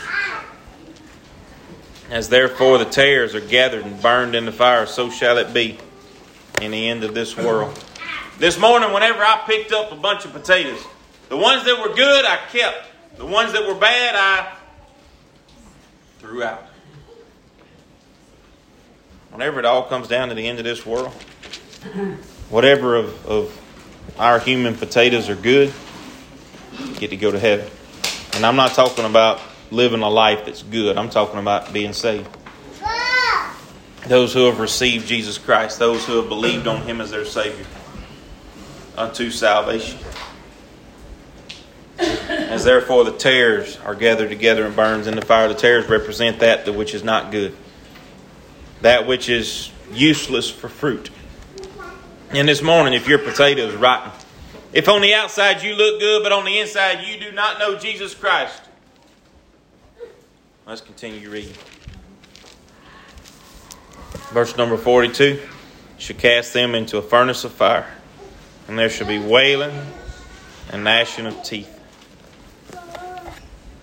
As 2.11 2.29
therefore 2.29 2.79
the 2.79 2.87
tares 2.87 3.37
are 3.37 3.41
gathered 3.41 3.85
and 3.85 4.03
burned 4.03 4.35
in 4.35 4.47
the 4.47 4.53
fire, 4.53 4.87
so 4.87 5.09
shall 5.09 5.39
it 5.39 5.55
be 5.55 5.79
in 6.61 6.73
the 6.73 6.89
end 6.89 7.05
of 7.05 7.15
this 7.15 7.37
world. 7.37 7.81
This 8.41 8.59
morning, 8.59 8.93
whenever 8.93 9.23
I 9.23 9.45
picked 9.47 9.71
up 9.71 9.93
a 9.93 9.97
bunch 9.97 10.25
of 10.25 10.33
potatoes, 10.33 10.85
the 11.29 11.37
ones 11.37 11.65
that 11.65 11.81
were 11.81 11.95
good 11.95 12.25
I 12.25 12.39
kept, 12.51 12.89
the 13.17 13.27
ones 13.27 13.53
that 13.53 13.65
were 13.65 13.77
bad 13.77 14.17
I 14.17 14.57
threw 16.19 16.43
out 16.43 16.67
whenever 19.37 19.59
it 19.59 19.67
all 19.67 19.83
comes 19.83 20.09
down 20.09 20.31
to 20.31 20.35
the 20.35 20.49
end 20.49 20.59
of 20.59 20.65
this 20.65 20.87
world, 20.87 21.13
whatever 22.49 22.97
of, 22.97 23.27
of 23.27 24.15
our 24.19 24.39
human 24.39 24.75
potatoes 24.75 25.29
are 25.29 25.37
good, 25.37 25.71
get 26.95 27.11
to 27.11 27.19
go 27.19 27.31
to 27.31 27.39
heaven. 27.39 27.69
And 28.33 28.47
I'm 28.47 28.57
not 28.57 28.71
talking 28.71 29.05
about 29.05 29.43
living 29.71 30.01
a 30.01 30.09
life 30.09 30.47
that's 30.47 30.63
good, 30.63 30.97
I'm 30.97 31.11
talking 31.11 31.39
about 31.39 31.71
being 31.71 31.93
saved. 31.93 32.27
Those 34.07 34.33
who 34.33 34.47
have 34.47 34.59
received 34.59 35.07
Jesus 35.07 35.37
Christ, 35.37 35.79
those 35.79 36.07
who 36.07 36.17
have 36.17 36.31
believed 36.31 36.67
on 36.67 36.81
Him 36.87 37.03
as 37.03 37.11
their 37.11 37.27
Savior 37.27 37.67
unto 38.97 39.31
salvation. 39.31 39.99
As 41.99 42.65
therefore 42.65 43.05
the 43.05 43.13
tares 43.13 43.77
are 43.81 43.95
gathered 43.95 44.31
together 44.31 44.65
and 44.65 44.75
burns 44.75 45.07
in 45.07 45.15
the 45.15 45.21
fire, 45.21 45.47
the 45.49 45.55
tares 45.55 45.91
represent 45.91 46.39
that 46.39 46.75
which 46.75 46.95
is 46.95 47.05
not 47.05 47.31
good 47.31 47.55
that 48.87 49.05
which 49.05 49.29
is 49.29 49.73
useless 49.93 50.49
for 50.49 50.69
fruit. 50.69 51.11
And 52.31 52.49
this 52.49 52.63
morning, 52.63 52.95
if 52.95 53.09
your 53.09 53.19
potato 53.19 53.63
is 53.63 53.75
rotten, 53.75 54.13
if 54.73 54.89
on 54.89 55.01
the 55.01 55.13
outside 55.13 55.61
you 55.61 55.75
look 55.75 55.99
good, 55.99 56.23
but 56.23 56.31
on 56.31 56.45
the 56.45 56.61
inside 56.61 57.05
you 57.05 57.19
do 57.19 57.33
not 57.33 57.59
know 57.59 57.77
Jesus 57.77 58.15
Christ, 58.15 58.63
let's 60.69 60.81
continue 60.81 61.29
reading. 61.29 61.53
Verse 64.31 64.57
number 64.57 64.77
42 64.77 65.43
should 65.99 66.19
cast 66.19 66.53
them 66.53 66.77
into 66.77 66.97
a 66.99 67.03
furnace 67.03 67.43
of 67.43 67.51
fire, 67.51 67.93
and 68.69 68.79
there 68.79 68.89
shall 68.89 69.09
be 69.09 69.19
wailing 69.19 69.77
and 70.71 70.85
gnashing 70.85 71.27
of 71.27 71.43
teeth. 71.43 71.73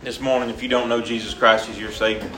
this 0.02 0.22
morning 0.22 0.50
if 0.50 0.63
you 0.63 0.70
don't 0.70 0.88
know 0.88 1.02
Jesus 1.02 1.34
Christ 1.34 1.68
as 1.70 1.78
your 1.78 1.92
Savior. 1.92 2.32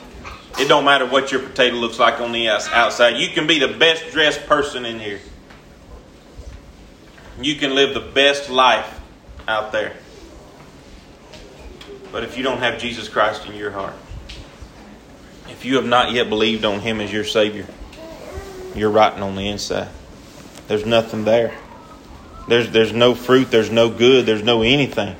It 0.57 0.69
don't 0.69 0.85
matter 0.85 1.05
what 1.05 1.31
your 1.31 1.41
potato 1.41 1.75
looks 1.75 1.99
like 1.99 2.21
on 2.21 2.31
the 2.31 2.47
outside. 2.47 3.17
You 3.17 3.29
can 3.29 3.45
be 3.45 3.59
the 3.59 3.67
best 3.67 4.11
dressed 4.11 4.45
person 4.47 4.85
in 4.85 4.99
here. 4.99 5.19
You 7.41 7.55
can 7.55 7.75
live 7.75 7.93
the 7.93 7.99
best 7.99 8.49
life 8.49 9.01
out 9.47 9.73
there. 9.73 9.93
But 12.11 12.23
if 12.23 12.37
you 12.37 12.43
don't 12.43 12.59
have 12.59 12.79
Jesus 12.79 13.09
Christ 13.09 13.45
in 13.45 13.55
your 13.55 13.71
heart, 13.71 13.93
if 15.49 15.65
you 15.65 15.75
have 15.75 15.85
not 15.85 16.13
yet 16.13 16.29
believed 16.29 16.63
on 16.63 16.79
Him 16.79 17.01
as 17.01 17.11
your 17.11 17.25
Savior, 17.25 17.67
you're 18.73 18.89
rotten 18.89 19.21
on 19.21 19.35
the 19.35 19.49
inside. 19.49 19.89
There's 20.69 20.85
nothing 20.85 21.25
there. 21.25 21.53
There's, 22.47 22.69
there's 22.69 22.93
no 22.93 23.15
fruit, 23.15 23.51
there's 23.51 23.71
no 23.71 23.89
good, 23.89 24.25
there's 24.25 24.43
no 24.43 24.61
anything. 24.61 25.15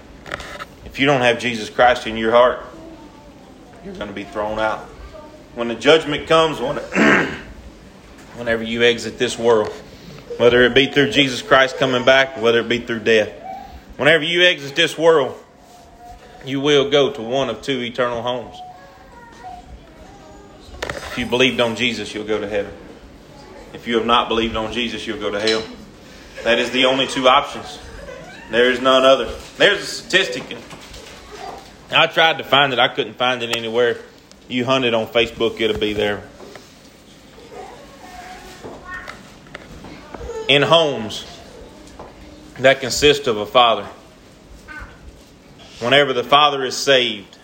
If 0.86 1.00
you 1.00 1.06
don't 1.06 1.21
have 1.21 1.39
Jesus 1.39 1.69
Christ 1.69 2.08
in 2.08 2.15
your 2.15 2.32
heart, 2.32 2.62
you're 3.84 3.95
going 3.95 4.08
to 4.08 4.13
be 4.13 4.24
thrown 4.24 4.60
out. 4.60 4.88
When 5.55 5.69
the 5.69 5.75
judgment 5.75 6.27
comes, 6.27 6.59
whenever 8.35 8.61
you 8.61 8.83
exit 8.83 9.17
this 9.17 9.39
world, 9.39 9.71
whether 10.37 10.63
it 10.63 10.75
be 10.75 10.87
through 10.87 11.11
Jesus 11.11 11.41
Christ 11.41 11.77
coming 11.77 12.03
back, 12.03 12.37
whether 12.41 12.59
it 12.59 12.67
be 12.67 12.79
through 12.79 12.99
death, 12.99 13.31
whenever 13.95 14.23
you 14.25 14.43
exit 14.43 14.75
this 14.75 14.97
world, 14.97 15.41
you 16.45 16.59
will 16.59 16.89
go 16.89 17.11
to 17.11 17.21
one 17.21 17.49
of 17.49 17.61
two 17.61 17.81
eternal 17.81 18.21
homes. 18.21 18.57
If 20.83 21.17
you 21.17 21.25
believed 21.25 21.61
on 21.61 21.77
Jesus, 21.77 22.13
you'll 22.13 22.27
go 22.27 22.39
to 22.39 22.49
heaven. 22.49 22.73
If 23.73 23.87
you 23.87 23.95
have 23.95 24.05
not 24.05 24.27
believed 24.27 24.57
on 24.57 24.73
Jesus, 24.73 25.07
you'll 25.07 25.19
go 25.19 25.31
to 25.31 25.39
hell. 25.39 25.63
That 26.43 26.59
is 26.59 26.71
the 26.71 26.85
only 26.85 27.07
two 27.07 27.29
options. 27.29 27.79
There 28.51 28.69
is 28.71 28.81
none 28.81 29.05
other. 29.05 29.33
There's 29.57 29.79
a 29.79 29.85
statistic. 29.85 30.43
I 31.91 32.07
tried 32.07 32.39
to 32.39 32.43
find 32.43 32.73
it. 32.73 32.79
I 32.79 32.89
couldn't 32.89 33.13
find 33.13 33.41
it 33.41 33.55
anywhere. 33.55 33.99
You 34.47 34.65
hunt 34.65 34.86
it 34.86 34.93
on 34.93 35.08
Facebook, 35.08 35.60
it'll 35.60 35.79
be 35.79 35.93
there. 35.93 36.23
In 40.47 40.62
homes 40.62 41.25
that 42.60 42.79
consist 42.79 43.25
of 43.25 43.38
a 43.38 43.45
father, 43.45 43.88
whenever 45.79 46.13
the 46.13 46.23
father 46.23 46.63
is 46.63 46.77
saved, 46.77 47.38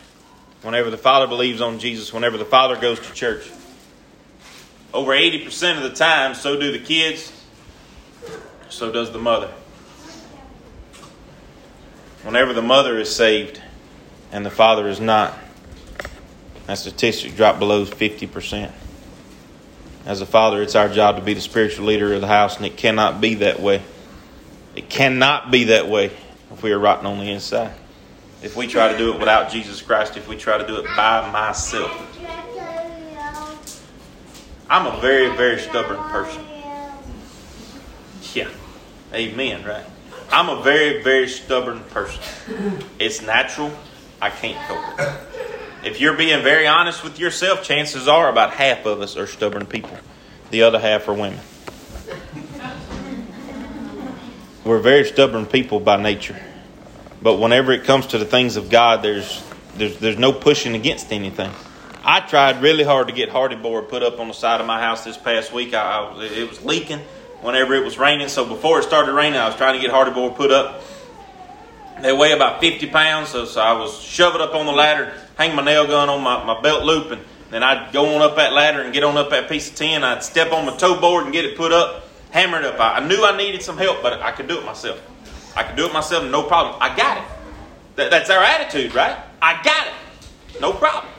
whenever 0.62 0.92
the 0.92 0.98
father 0.98 1.26
believes 1.26 1.60
on 1.60 1.80
Jesus, 1.80 2.14
whenever 2.14 2.38
the 2.38 2.46
father 2.46 2.76
goes 2.76 3.00
to 3.00 3.14
church, 3.14 3.50
over 4.94 5.12
80% 5.12 5.78
of 5.78 5.84
the 5.84 5.96
time, 5.96 6.36
so 6.36 6.60
do 6.60 6.72
the 6.72 6.80
kids, 6.80 7.32
so 8.70 8.92
does 8.92 9.12
the 9.12 9.20
mother. 9.20 9.52
Whenever 12.24 12.54
the 12.54 12.62
mother 12.62 13.00
is 13.00 13.14
saved, 13.14 13.60
and 14.32 14.46
the 14.46 14.52
father 14.52 14.88
is 14.88 15.00
not, 15.00 15.38
that 16.72 16.78
statistic 16.78 17.36
dropped 17.36 17.60
below 17.60 17.86
50%. 17.86 18.72
As 20.06 20.22
a 20.22 20.26
father, 20.26 20.62
it's 20.62 20.74
our 20.74 20.88
job 20.88 21.18
to 21.18 21.22
be 21.22 21.34
the 21.34 21.42
spiritual 21.42 21.86
leader 21.86 22.14
of 22.14 22.22
the 22.22 22.28
house, 22.28 22.56
and 22.56 22.66
it 22.66 22.78
cannot 22.78 23.20
be 23.20 23.36
that 23.36 23.60
way. 23.60 23.82
It 24.74 24.90
cannot 24.90 25.52
be 25.52 25.66
that 25.66 25.90
way 25.90 26.12
if 26.50 26.64
we 26.64 26.72
are 26.72 26.80
rotten 26.80 27.06
on 27.08 27.20
the 27.20 27.30
inside. 27.30 27.74
If 28.42 28.56
we 28.56 28.68
try 28.68 28.90
to 28.90 28.98
do 28.98 29.14
it 29.14 29.20
without 29.20 29.52
Jesus 29.52 29.82
Christ, 29.82 30.16
if 30.16 30.30
we 30.30 30.38
try 30.38 30.58
to 30.58 30.66
do 30.66 30.78
it 30.78 30.86
by 30.96 31.30
myself. 31.30 31.92
I'm 34.70 34.88
a 34.88 35.02
very, 35.02 35.36
very 35.36 35.60
stubborn 35.60 36.00
person. 36.10 36.42
Yeah. 38.34 38.48
Amen, 39.14 39.66
right? 39.66 39.86
I'm 40.32 40.48
a 40.48 40.64
very, 40.64 41.04
very 41.04 41.28
stubborn 41.28 41.82
person. 41.90 42.24
It's 42.98 43.22
natural. 43.22 43.74
I 44.22 44.30
can't 44.30 44.56
help 44.56 45.00
it. 45.00 45.31
If 45.84 46.00
you're 46.00 46.16
being 46.16 46.44
very 46.44 46.68
honest 46.68 47.04
with 47.04 47.18
yourself, 47.18 47.64
chances 47.64 48.08
are 48.08 48.30
about 48.30 48.52
half 48.52 48.86
of 48.86 49.02
us 49.02 49.18
are 49.18 49.26
stubborn 49.26 49.66
people. 49.66 49.98
The 50.52 50.62
other 50.64 50.80
half 50.80 51.08
are 51.08 51.14
women. 51.14 51.40
We're 54.64 54.80
very 54.80 55.06
stubborn 55.06 55.48
people 55.48 55.80
by 55.80 56.00
nature. 56.00 56.40
But 57.22 57.38
whenever 57.38 57.72
it 57.72 57.84
comes 57.86 58.08
to 58.08 58.20
the 58.20 58.26
things 58.26 58.58
of 58.58 58.70
God, 58.70 59.02
there's 59.02 59.44
there's 59.76 59.98
there's 59.98 60.18
no 60.18 60.32
pushing 60.32 60.76
against 60.76 61.12
anything. 61.12 61.52
I 62.04 62.20
tried 62.20 62.62
really 62.62 62.84
hard 62.84 63.08
to 63.08 63.14
get 63.14 63.30
Hardie 63.30 63.62
board 63.62 63.90
put 63.90 64.04
up 64.04 64.20
on 64.20 64.28
the 64.28 64.34
side 64.34 64.62
of 64.62 64.68
my 64.68 64.80
house 64.80 65.04
this 65.04 65.18
past 65.18 65.52
week. 65.52 65.74
I, 65.74 65.82
I 65.82 66.24
it 66.26 66.48
was 66.48 66.64
leaking 66.64 67.00
whenever 67.42 67.74
it 67.74 67.84
was 67.84 67.98
raining. 67.98 68.28
So 68.28 68.46
before 68.46 68.80
it 68.80 68.84
started 68.84 69.14
raining, 69.14 69.40
I 69.40 69.48
was 69.48 69.56
trying 69.56 69.80
to 69.80 69.82
get 69.82 69.92
Hardie 69.92 70.14
board 70.14 70.36
put 70.36 70.52
up. 70.52 70.84
They 72.02 72.14
weigh 72.14 72.32
about 72.32 72.62
50 72.62 72.88
pounds, 72.88 73.30
so, 73.30 73.46
so 73.46 73.62
I 73.62 73.74
was 73.74 74.00
shove 74.00 74.34
it 74.34 74.42
up 74.42 74.56
on 74.56 74.66
the 74.66 74.72
ladder, 74.72 75.14
hang 75.38 75.56
my 75.56 75.64
nail 75.64 75.88
gun 75.88 76.10
on 76.10 76.22
my, 76.22 76.44
my 76.44 76.62
belt 76.62 76.84
loop, 76.84 77.12
and 77.12 77.22
then 77.50 77.64
I'd 77.64 77.92
go 77.92 78.16
on 78.16 78.22
up 78.22 78.36
that 78.38 78.54
ladder 78.54 78.82
and 78.82 78.94
get 78.94 79.04
on 79.04 79.18
up 79.18 79.30
that 79.32 79.50
piece 79.50 79.70
of 79.70 79.76
tin. 79.76 80.04
I'd 80.04 80.24
step 80.24 80.52
on 80.52 80.66
my 80.66 80.76
toe 80.78 81.00
board 81.00 81.26
and 81.26 81.34
get 81.34 81.46
it 81.46 81.58
put 81.58 81.72
up, 81.72 82.08
hammer 82.32 82.60
it 82.60 82.66
up. 82.66 82.80
I, 82.80 82.98
I 82.98 83.08
knew 83.08 83.24
I 83.24 83.36
needed 83.36 83.62
some 83.62 83.78
help, 83.78 84.02
but 84.02 84.22
I 84.22 84.32
could 84.32 84.48
do 84.48 84.60
it 84.60 84.66
myself. 84.66 85.02
I 85.56 85.64
could 85.64 85.76
do 85.76 85.86
it 85.86 85.94
myself, 85.94 86.30
no 86.30 86.44
problem. 86.44 86.78
I 86.82 86.96
got 86.96 87.18
it. 87.18 87.24
That, 87.96 88.12
that's 88.12 88.30
our 88.30 88.42
attitude, 88.42 88.96
right? 88.96 89.18
I 89.42 89.62
got 89.64 89.88
it. 89.88 89.94
No 90.62 90.72
problem. 90.72 91.12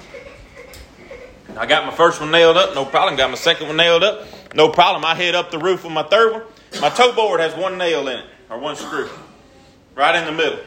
I 1.56 1.66
got 1.66 1.84
my 1.84 1.92
first 1.92 2.20
one 2.20 2.30
nailed 2.30 2.56
up, 2.56 2.74
no 2.74 2.84
problem. 2.84 3.16
Got 3.16 3.30
my 3.30 3.36
second 3.36 3.66
one 3.66 3.76
nailed 3.76 4.02
up, 4.02 4.26
no 4.54 4.70
problem. 4.70 5.04
I 5.04 5.14
hit 5.14 5.34
up 5.34 5.50
the 5.50 5.58
roof 5.58 5.84
with 5.84 5.92
my 5.92 6.02
third 6.02 6.32
one. 6.32 6.42
My 6.80 6.88
toe 6.88 7.12
board 7.12 7.40
has 7.40 7.54
one 7.54 7.76
nail 7.76 8.08
in 8.08 8.20
it, 8.20 8.24
or 8.48 8.58
one 8.58 8.76
screw, 8.76 9.10
right 9.94 10.14
in 10.16 10.24
the 10.24 10.32
middle. 10.32 10.58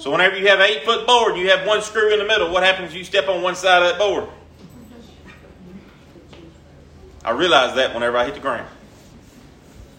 So 0.00 0.10
whenever 0.10 0.34
you 0.38 0.46
have 0.48 0.60
an 0.60 0.66
eight 0.66 0.82
foot 0.82 1.06
board, 1.06 1.36
you 1.36 1.50
have 1.50 1.66
one 1.66 1.82
screw 1.82 2.10
in 2.10 2.18
the 2.18 2.24
middle. 2.24 2.50
What 2.50 2.62
happens 2.62 2.92
if 2.92 2.96
you 2.96 3.04
step 3.04 3.28
on 3.28 3.42
one 3.42 3.54
side 3.54 3.82
of 3.82 3.90
that 3.90 3.98
board? 3.98 4.28
I 7.22 7.32
realized 7.32 7.76
that 7.76 7.92
whenever 7.92 8.16
I 8.16 8.24
hit 8.24 8.32
the 8.32 8.40
ground 8.40 8.66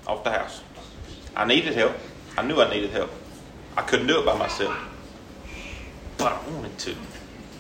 off 0.07 0.23
the 0.23 0.31
house. 0.31 0.63
I 1.35 1.45
needed 1.45 1.75
help. 1.75 1.95
I 2.35 2.41
knew 2.41 2.59
I 2.59 2.67
needed 2.71 2.89
help. 2.89 3.11
I 3.77 3.83
couldn't 3.83 4.07
do 4.07 4.19
it 4.19 4.25
by 4.25 4.35
myself. 4.35 4.75
But 6.17 6.33
I 6.33 6.49
wanted 6.49 6.75
to. 6.79 6.95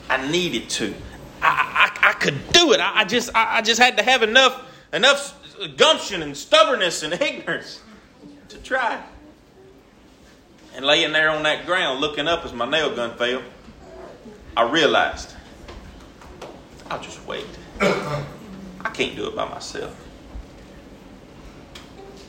I 0.09 0.31
needed 0.31 0.67
to. 0.71 0.95
I, 1.43 1.91
I, 2.01 2.09
I 2.09 2.13
could 2.13 2.51
do 2.53 2.73
it. 2.73 2.79
I, 2.79 3.01
I 3.01 3.05
just 3.05 3.29
I, 3.35 3.57
I 3.57 3.61
just 3.61 3.79
had 3.79 3.97
to 3.97 4.03
have 4.03 4.23
enough 4.23 4.65
enough 4.93 5.37
gumption 5.77 6.23
and 6.23 6.35
stubbornness 6.35 7.03
and 7.03 7.13
ignorance 7.21 7.81
to 8.49 8.57
try 8.57 9.03
and 10.75 10.85
laying 10.85 11.11
there 11.11 11.29
on 11.29 11.43
that 11.43 11.65
ground 11.65 11.99
looking 11.99 12.27
up 12.27 12.45
as 12.45 12.53
my 12.53 12.69
nail 12.69 12.95
gun 12.95 13.17
fell, 13.17 13.41
I 14.55 14.69
realized 14.69 15.33
I'll 16.89 17.01
just 17.01 17.25
wait. 17.25 17.45
I 17.79 18.89
can't 18.93 19.15
do 19.15 19.27
it 19.27 19.35
by 19.35 19.47
myself. 19.47 19.95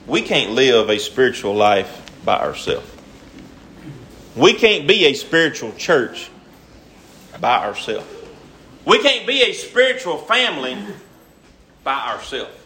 We 0.06 0.22
can't 0.22 0.52
live 0.52 0.88
a 0.90 0.98
spiritual 0.98 1.54
life 1.54 2.02
by 2.24 2.38
ourselves. 2.38 2.88
We 4.36 4.54
can't 4.54 4.88
be 4.88 5.06
a 5.06 5.14
spiritual 5.14 5.72
church 5.72 6.30
by 7.40 7.64
ourselves. 7.64 8.06
We 8.84 9.00
can't 9.00 9.26
be 9.26 9.42
a 9.42 9.52
spiritual 9.52 10.18
family 10.18 10.76
by 11.84 12.08
ourselves. 12.08 12.56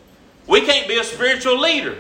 We 0.46 0.60
can't 0.62 0.86
be 0.88 0.98
a 0.98 1.04
spiritual 1.04 1.58
leader 1.58 1.96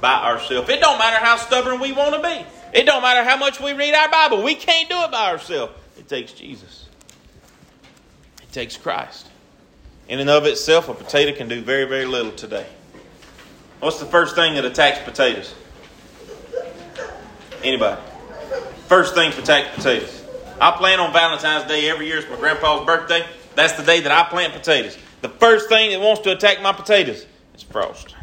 by 0.00 0.14
ourselves. 0.14 0.68
It 0.68 0.80
don't 0.80 0.98
matter 0.98 1.22
how 1.24 1.36
stubborn 1.36 1.80
we 1.80 1.92
want 1.92 2.14
to 2.14 2.22
be. 2.22 2.46
It 2.72 2.84
don't 2.84 3.02
matter 3.02 3.28
how 3.28 3.36
much 3.36 3.60
we 3.60 3.72
read 3.72 3.94
our 3.94 4.10
Bible. 4.10 4.42
We 4.42 4.54
can't 4.54 4.88
do 4.88 4.96
it 5.02 5.10
by 5.10 5.30
ourselves. 5.30 5.72
It 5.98 6.08
takes 6.08 6.32
Jesus. 6.32 6.88
It 8.42 8.52
takes 8.52 8.76
Christ. 8.76 9.28
In 10.08 10.20
and 10.20 10.30
of 10.30 10.46
itself, 10.46 10.88
a 10.88 10.94
potato 10.94 11.36
can 11.36 11.48
do 11.48 11.60
very, 11.60 11.84
very 11.84 12.06
little 12.06 12.32
today. 12.32 12.66
What's 13.80 14.00
the 14.00 14.06
first 14.06 14.34
thing 14.34 14.54
that 14.54 14.64
attacks 14.64 14.98
potatoes? 15.00 15.54
Anybody? 17.62 18.00
First 18.86 19.14
thing 19.14 19.32
to 19.32 19.42
attack 19.42 19.74
potatoes. 19.74 20.24
I 20.60 20.70
plant 20.72 21.00
on 21.00 21.12
Valentine's 21.12 21.68
Day 21.68 21.88
every 21.88 22.06
year. 22.06 22.18
It's 22.18 22.30
my 22.30 22.36
grandpa's 22.36 22.84
birthday. 22.86 23.24
That's 23.54 23.74
the 23.74 23.82
day 23.82 24.00
that 24.00 24.12
I 24.12 24.28
plant 24.28 24.52
potatoes. 24.52 24.96
The 25.20 25.28
first 25.28 25.68
thing 25.68 25.90
that 25.90 26.00
wants 26.00 26.22
to 26.22 26.32
attack 26.32 26.62
my 26.62 26.72
potatoes 26.72 27.26
is 27.54 27.62
frost. 27.62 28.14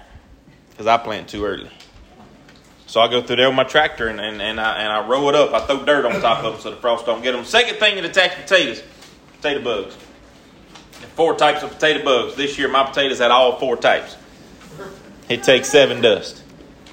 Because 0.72 0.88
I 0.88 0.98
plant 0.98 1.30
too 1.30 1.46
early. 1.46 1.70
So 2.96 3.02
I 3.02 3.10
go 3.10 3.22
through 3.22 3.36
there 3.36 3.50
with 3.50 3.58
my 3.58 3.66
tractor 3.66 4.08
and, 4.08 4.22
and, 4.22 4.42
and, 4.42 4.58
I, 4.58 4.78
and 4.78 4.90
I 4.90 5.06
roll 5.06 5.28
it 5.28 5.36
up. 5.36 5.52
I 5.52 5.66
throw 5.66 5.84
dirt 5.84 6.06
on 6.06 6.22
top 6.22 6.46
of 6.46 6.54
them 6.54 6.62
so 6.62 6.70
the 6.72 6.78
frost 6.78 7.06
don't 7.06 7.22
get 7.22 7.34
them. 7.34 7.44
Second 7.44 7.76
thing 7.76 7.96
that 7.96 8.06
attacks 8.06 8.36
potatoes, 8.36 8.82
potato 9.36 9.62
bugs. 9.62 9.98
Four 11.16 11.36
types 11.36 11.62
of 11.62 11.72
potato 11.72 12.06
bugs. 12.06 12.36
This 12.36 12.58
year 12.58 12.70
my 12.70 12.86
potatoes 12.86 13.20
had 13.20 13.32
all 13.32 13.60
four 13.60 13.76
types. 13.76 14.16
It 15.28 15.44
takes 15.44 15.74
Sevin 15.74 16.02
dust. 16.02 16.42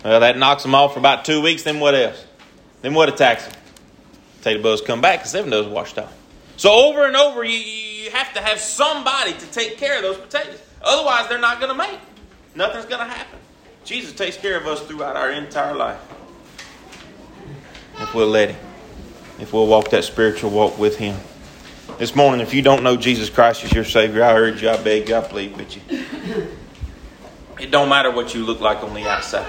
Well, 0.04 0.18
that 0.18 0.36
knocks 0.38 0.64
them 0.64 0.74
off 0.74 0.94
for 0.94 0.98
about 0.98 1.24
two 1.24 1.40
weeks. 1.40 1.62
Then 1.62 1.78
what 1.78 1.94
else? 1.94 2.26
Then 2.80 2.94
what 2.94 3.08
attacks 3.08 3.46
them? 3.46 3.54
Potato 4.38 4.60
bugs 4.60 4.80
come 4.80 5.00
back 5.00 5.20
because 5.20 5.32
Sevin 5.32 5.52
dust 5.52 5.70
washed 5.70 6.00
off. 6.00 6.12
So 6.56 6.72
over 6.72 7.06
and 7.06 7.14
over, 7.14 7.44
you, 7.44 7.58
you 7.58 8.10
have 8.10 8.34
to 8.34 8.40
have 8.40 8.58
somebody 8.58 9.34
to 9.34 9.46
take 9.52 9.78
care 9.78 9.98
of 9.98 10.02
those 10.02 10.18
potatoes. 10.18 10.60
Otherwise, 10.82 11.28
they're 11.28 11.38
not 11.38 11.60
going 11.60 11.70
to 11.70 11.78
make. 11.78 12.00
Nothing's 12.56 12.86
going 12.86 13.06
to 13.06 13.14
happen. 13.14 13.38
Jesus 13.84 14.12
takes 14.12 14.36
care 14.36 14.56
of 14.56 14.66
us 14.66 14.80
throughout 14.86 15.16
our 15.16 15.30
entire 15.30 15.74
life. 15.74 16.00
If 17.98 18.14
we'll 18.14 18.28
let 18.28 18.50
Him. 18.50 18.60
If 19.40 19.52
we'll 19.52 19.66
walk 19.66 19.90
that 19.90 20.04
spiritual 20.04 20.50
walk 20.50 20.78
with 20.78 20.96
Him. 20.96 21.16
This 21.98 22.14
morning, 22.14 22.40
if 22.40 22.54
you 22.54 22.62
don't 22.62 22.82
know 22.82 22.96
Jesus 22.96 23.28
Christ 23.28 23.64
as 23.64 23.72
your 23.72 23.84
Savior, 23.84 24.24
I 24.24 24.34
urge 24.34 24.62
you, 24.62 24.70
I 24.70 24.82
beg 24.82 25.08
you, 25.08 25.16
I 25.16 25.20
plead 25.20 25.56
with 25.56 25.76
you. 25.76 26.48
It 27.60 27.70
don't 27.70 27.88
matter 27.88 28.10
what 28.10 28.34
you 28.34 28.44
look 28.44 28.60
like 28.60 28.82
on 28.82 28.94
the 28.94 29.08
outside. 29.08 29.46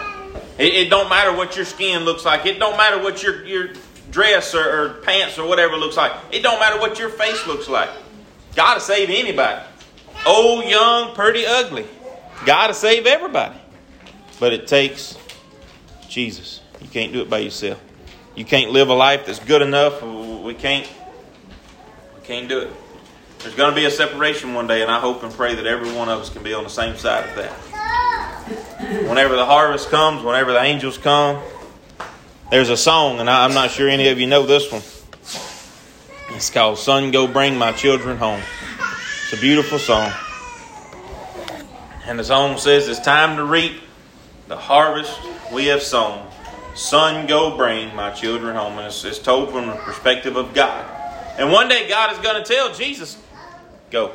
It, 0.57 0.73
it 0.73 0.89
don't 0.89 1.09
matter 1.09 1.35
what 1.35 1.55
your 1.55 1.65
skin 1.65 2.03
looks 2.03 2.25
like. 2.25 2.45
It 2.45 2.59
don't 2.59 2.77
matter 2.77 3.01
what 3.01 3.23
your, 3.23 3.43
your 3.45 3.69
dress 4.11 4.53
or, 4.53 4.61
or 4.61 4.89
pants 5.01 5.39
or 5.39 5.47
whatever 5.47 5.77
looks 5.77 5.97
like. 5.97 6.11
It 6.31 6.43
don't 6.43 6.59
matter 6.59 6.79
what 6.79 6.99
your 6.99 7.09
face 7.09 7.47
looks 7.47 7.67
like. 7.67 7.89
God 8.55 8.75
to 8.75 8.81
save 8.81 9.09
anybody. 9.09 9.63
Old, 10.27 10.65
young, 10.65 11.15
pretty, 11.15 11.45
ugly. 11.45 11.85
God 12.45 12.67
to 12.67 12.73
save 12.73 13.07
everybody. 13.07 13.57
But 14.43 14.51
it 14.51 14.67
takes 14.67 15.17
Jesus. 16.09 16.59
You 16.81 16.89
can't 16.89 17.13
do 17.13 17.21
it 17.21 17.29
by 17.29 17.37
yourself. 17.37 17.81
You 18.35 18.43
can't 18.43 18.71
live 18.71 18.89
a 18.89 18.93
life 18.93 19.25
that's 19.25 19.39
good 19.39 19.61
enough. 19.61 20.03
We 20.03 20.53
can't. 20.53 20.85
We 22.13 22.27
can't 22.27 22.49
do 22.49 22.59
it. 22.59 22.69
There's 23.39 23.55
going 23.55 23.69
to 23.69 23.75
be 23.75 23.85
a 23.85 23.89
separation 23.89 24.53
one 24.53 24.67
day, 24.67 24.81
and 24.81 24.91
I 24.91 24.99
hope 24.99 25.23
and 25.23 25.31
pray 25.31 25.55
that 25.55 25.65
every 25.65 25.93
one 25.93 26.09
of 26.09 26.19
us 26.19 26.29
can 26.29 26.43
be 26.43 26.53
on 26.53 26.65
the 26.65 26.69
same 26.69 26.97
side 26.97 27.29
of 27.29 27.35
that. 27.37 29.07
Whenever 29.07 29.37
the 29.37 29.45
harvest 29.45 29.89
comes, 29.89 30.25
whenever 30.25 30.51
the 30.51 30.61
angels 30.61 30.97
come, 30.97 31.41
there's 32.51 32.69
a 32.69 32.75
song, 32.75 33.21
and 33.21 33.29
I'm 33.29 33.53
not 33.53 33.71
sure 33.71 33.87
any 33.87 34.09
of 34.09 34.19
you 34.19 34.27
know 34.27 34.45
this 34.45 34.69
one. 34.69 34.81
It's 36.35 36.49
called 36.49 36.79
Son, 36.79 37.11
Go 37.11 37.27
Bring 37.27 37.57
My 37.57 37.71
Children 37.71 38.17
Home. 38.17 38.41
It's 39.23 39.39
a 39.39 39.39
beautiful 39.39 39.79
song. 39.79 40.11
And 42.05 42.19
the 42.19 42.25
song 42.25 42.57
says, 42.57 42.89
It's 42.89 42.99
time 42.99 43.37
to 43.37 43.45
reap 43.45 43.79
the 44.47 44.57
harvest 44.57 45.17
we 45.51 45.65
have 45.67 45.81
sown. 45.81 46.27
Son, 46.75 47.27
go 47.27 47.55
bring 47.55 47.95
my 47.95 48.11
children 48.11 48.55
home. 48.55 48.77
And 48.77 48.87
it's, 48.87 49.03
it's 49.05 49.19
told 49.19 49.51
from 49.51 49.67
the 49.67 49.75
perspective 49.75 50.35
of 50.35 50.53
God. 50.53 50.89
And 51.37 51.51
one 51.51 51.67
day 51.67 51.87
God 51.87 52.11
is 52.11 52.19
going 52.19 52.43
to 52.43 52.53
tell 52.53 52.73
Jesus, 52.73 53.17
Go. 53.89 54.11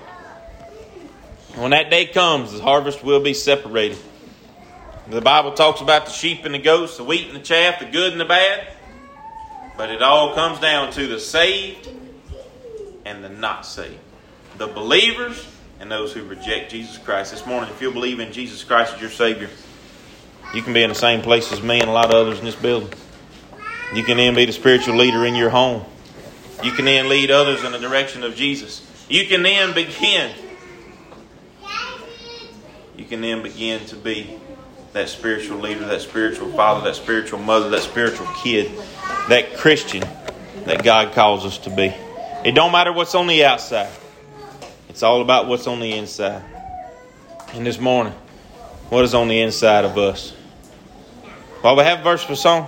When 1.54 1.70
that 1.70 1.88
day 1.88 2.06
comes, 2.06 2.52
the 2.52 2.60
harvest 2.60 3.04
will 3.04 3.22
be 3.22 3.32
separated. 3.32 3.98
The 5.08 5.20
Bible 5.20 5.52
talks 5.52 5.80
about 5.80 6.06
the 6.06 6.12
sheep 6.12 6.44
and 6.44 6.54
the 6.54 6.58
goats, 6.58 6.96
the 6.96 7.04
wheat 7.04 7.28
and 7.28 7.36
the 7.36 7.42
chaff, 7.42 7.78
the 7.78 7.86
good 7.86 8.12
and 8.12 8.20
the 8.20 8.24
bad. 8.24 8.68
But 9.76 9.90
it 9.90 10.02
all 10.02 10.34
comes 10.34 10.58
down 10.58 10.92
to 10.92 11.06
the 11.06 11.20
saved 11.20 11.88
and 13.04 13.22
the 13.22 13.28
not 13.28 13.64
saved. 13.64 13.98
The 14.58 14.66
believers 14.66 15.46
and 15.80 15.90
those 15.90 16.12
who 16.12 16.24
reject 16.24 16.72
Jesus 16.72 16.98
Christ. 16.98 17.30
This 17.30 17.46
morning, 17.46 17.70
if 17.70 17.80
you 17.80 17.92
believe 17.92 18.20
in 18.20 18.32
Jesus 18.32 18.64
Christ 18.64 18.94
as 18.94 19.00
your 19.00 19.10
Savior, 19.10 19.48
you 20.54 20.62
can 20.62 20.72
be 20.72 20.82
in 20.82 20.88
the 20.88 20.94
same 20.94 21.20
place 21.22 21.52
as 21.52 21.62
me 21.62 21.80
and 21.80 21.88
a 21.88 21.92
lot 21.92 22.06
of 22.06 22.14
others 22.14 22.38
in 22.38 22.44
this 22.44 22.56
building. 22.56 22.92
You 23.94 24.02
can 24.02 24.16
then 24.16 24.34
be 24.34 24.44
the 24.44 24.52
spiritual 24.52 24.96
leader 24.96 25.24
in 25.24 25.34
your 25.34 25.50
home. 25.50 25.84
You 26.62 26.72
can 26.72 26.84
then 26.84 27.08
lead 27.08 27.30
others 27.30 27.64
in 27.64 27.72
the 27.72 27.78
direction 27.78 28.24
of 28.24 28.34
Jesus. 28.34 28.84
You 29.08 29.26
can 29.26 29.42
then 29.42 29.74
begin. 29.74 30.32
You 32.96 33.04
can 33.04 33.20
then 33.20 33.42
begin 33.42 33.84
to 33.87 33.96
be 33.96 34.38
that 34.92 35.08
spiritual 35.08 35.58
leader, 35.58 35.87
that 35.87 36.00
spiritual 36.00 36.50
father, 36.52 36.84
that 36.84 36.96
spiritual 36.96 37.38
mother, 37.38 37.70
that 37.70 37.82
spiritual 37.82 38.26
kid, 38.42 38.70
that 39.28 39.56
Christian 39.56 40.02
that 40.64 40.82
God 40.82 41.12
calls 41.12 41.46
us 41.46 41.58
to 41.58 41.70
be. 41.70 41.94
It 42.44 42.54
don't 42.54 42.72
matter 42.72 42.92
what's 42.92 43.14
on 43.14 43.26
the 43.26 43.44
outside. 43.44 43.90
It's 44.88 45.02
all 45.02 45.22
about 45.22 45.46
what's 45.46 45.66
on 45.66 45.80
the 45.80 45.92
inside. 45.92 46.42
And 47.52 47.64
this 47.64 47.78
morning, 47.78 48.12
what 48.90 49.04
is 49.04 49.14
on 49.14 49.28
the 49.28 49.40
inside 49.40 49.84
of 49.84 49.96
us? 49.96 50.34
While 51.68 51.76
we 51.76 51.85
have 51.85 52.00
a 52.00 52.02
verse 52.02 52.24
for 52.24 52.35
song, 52.35 52.66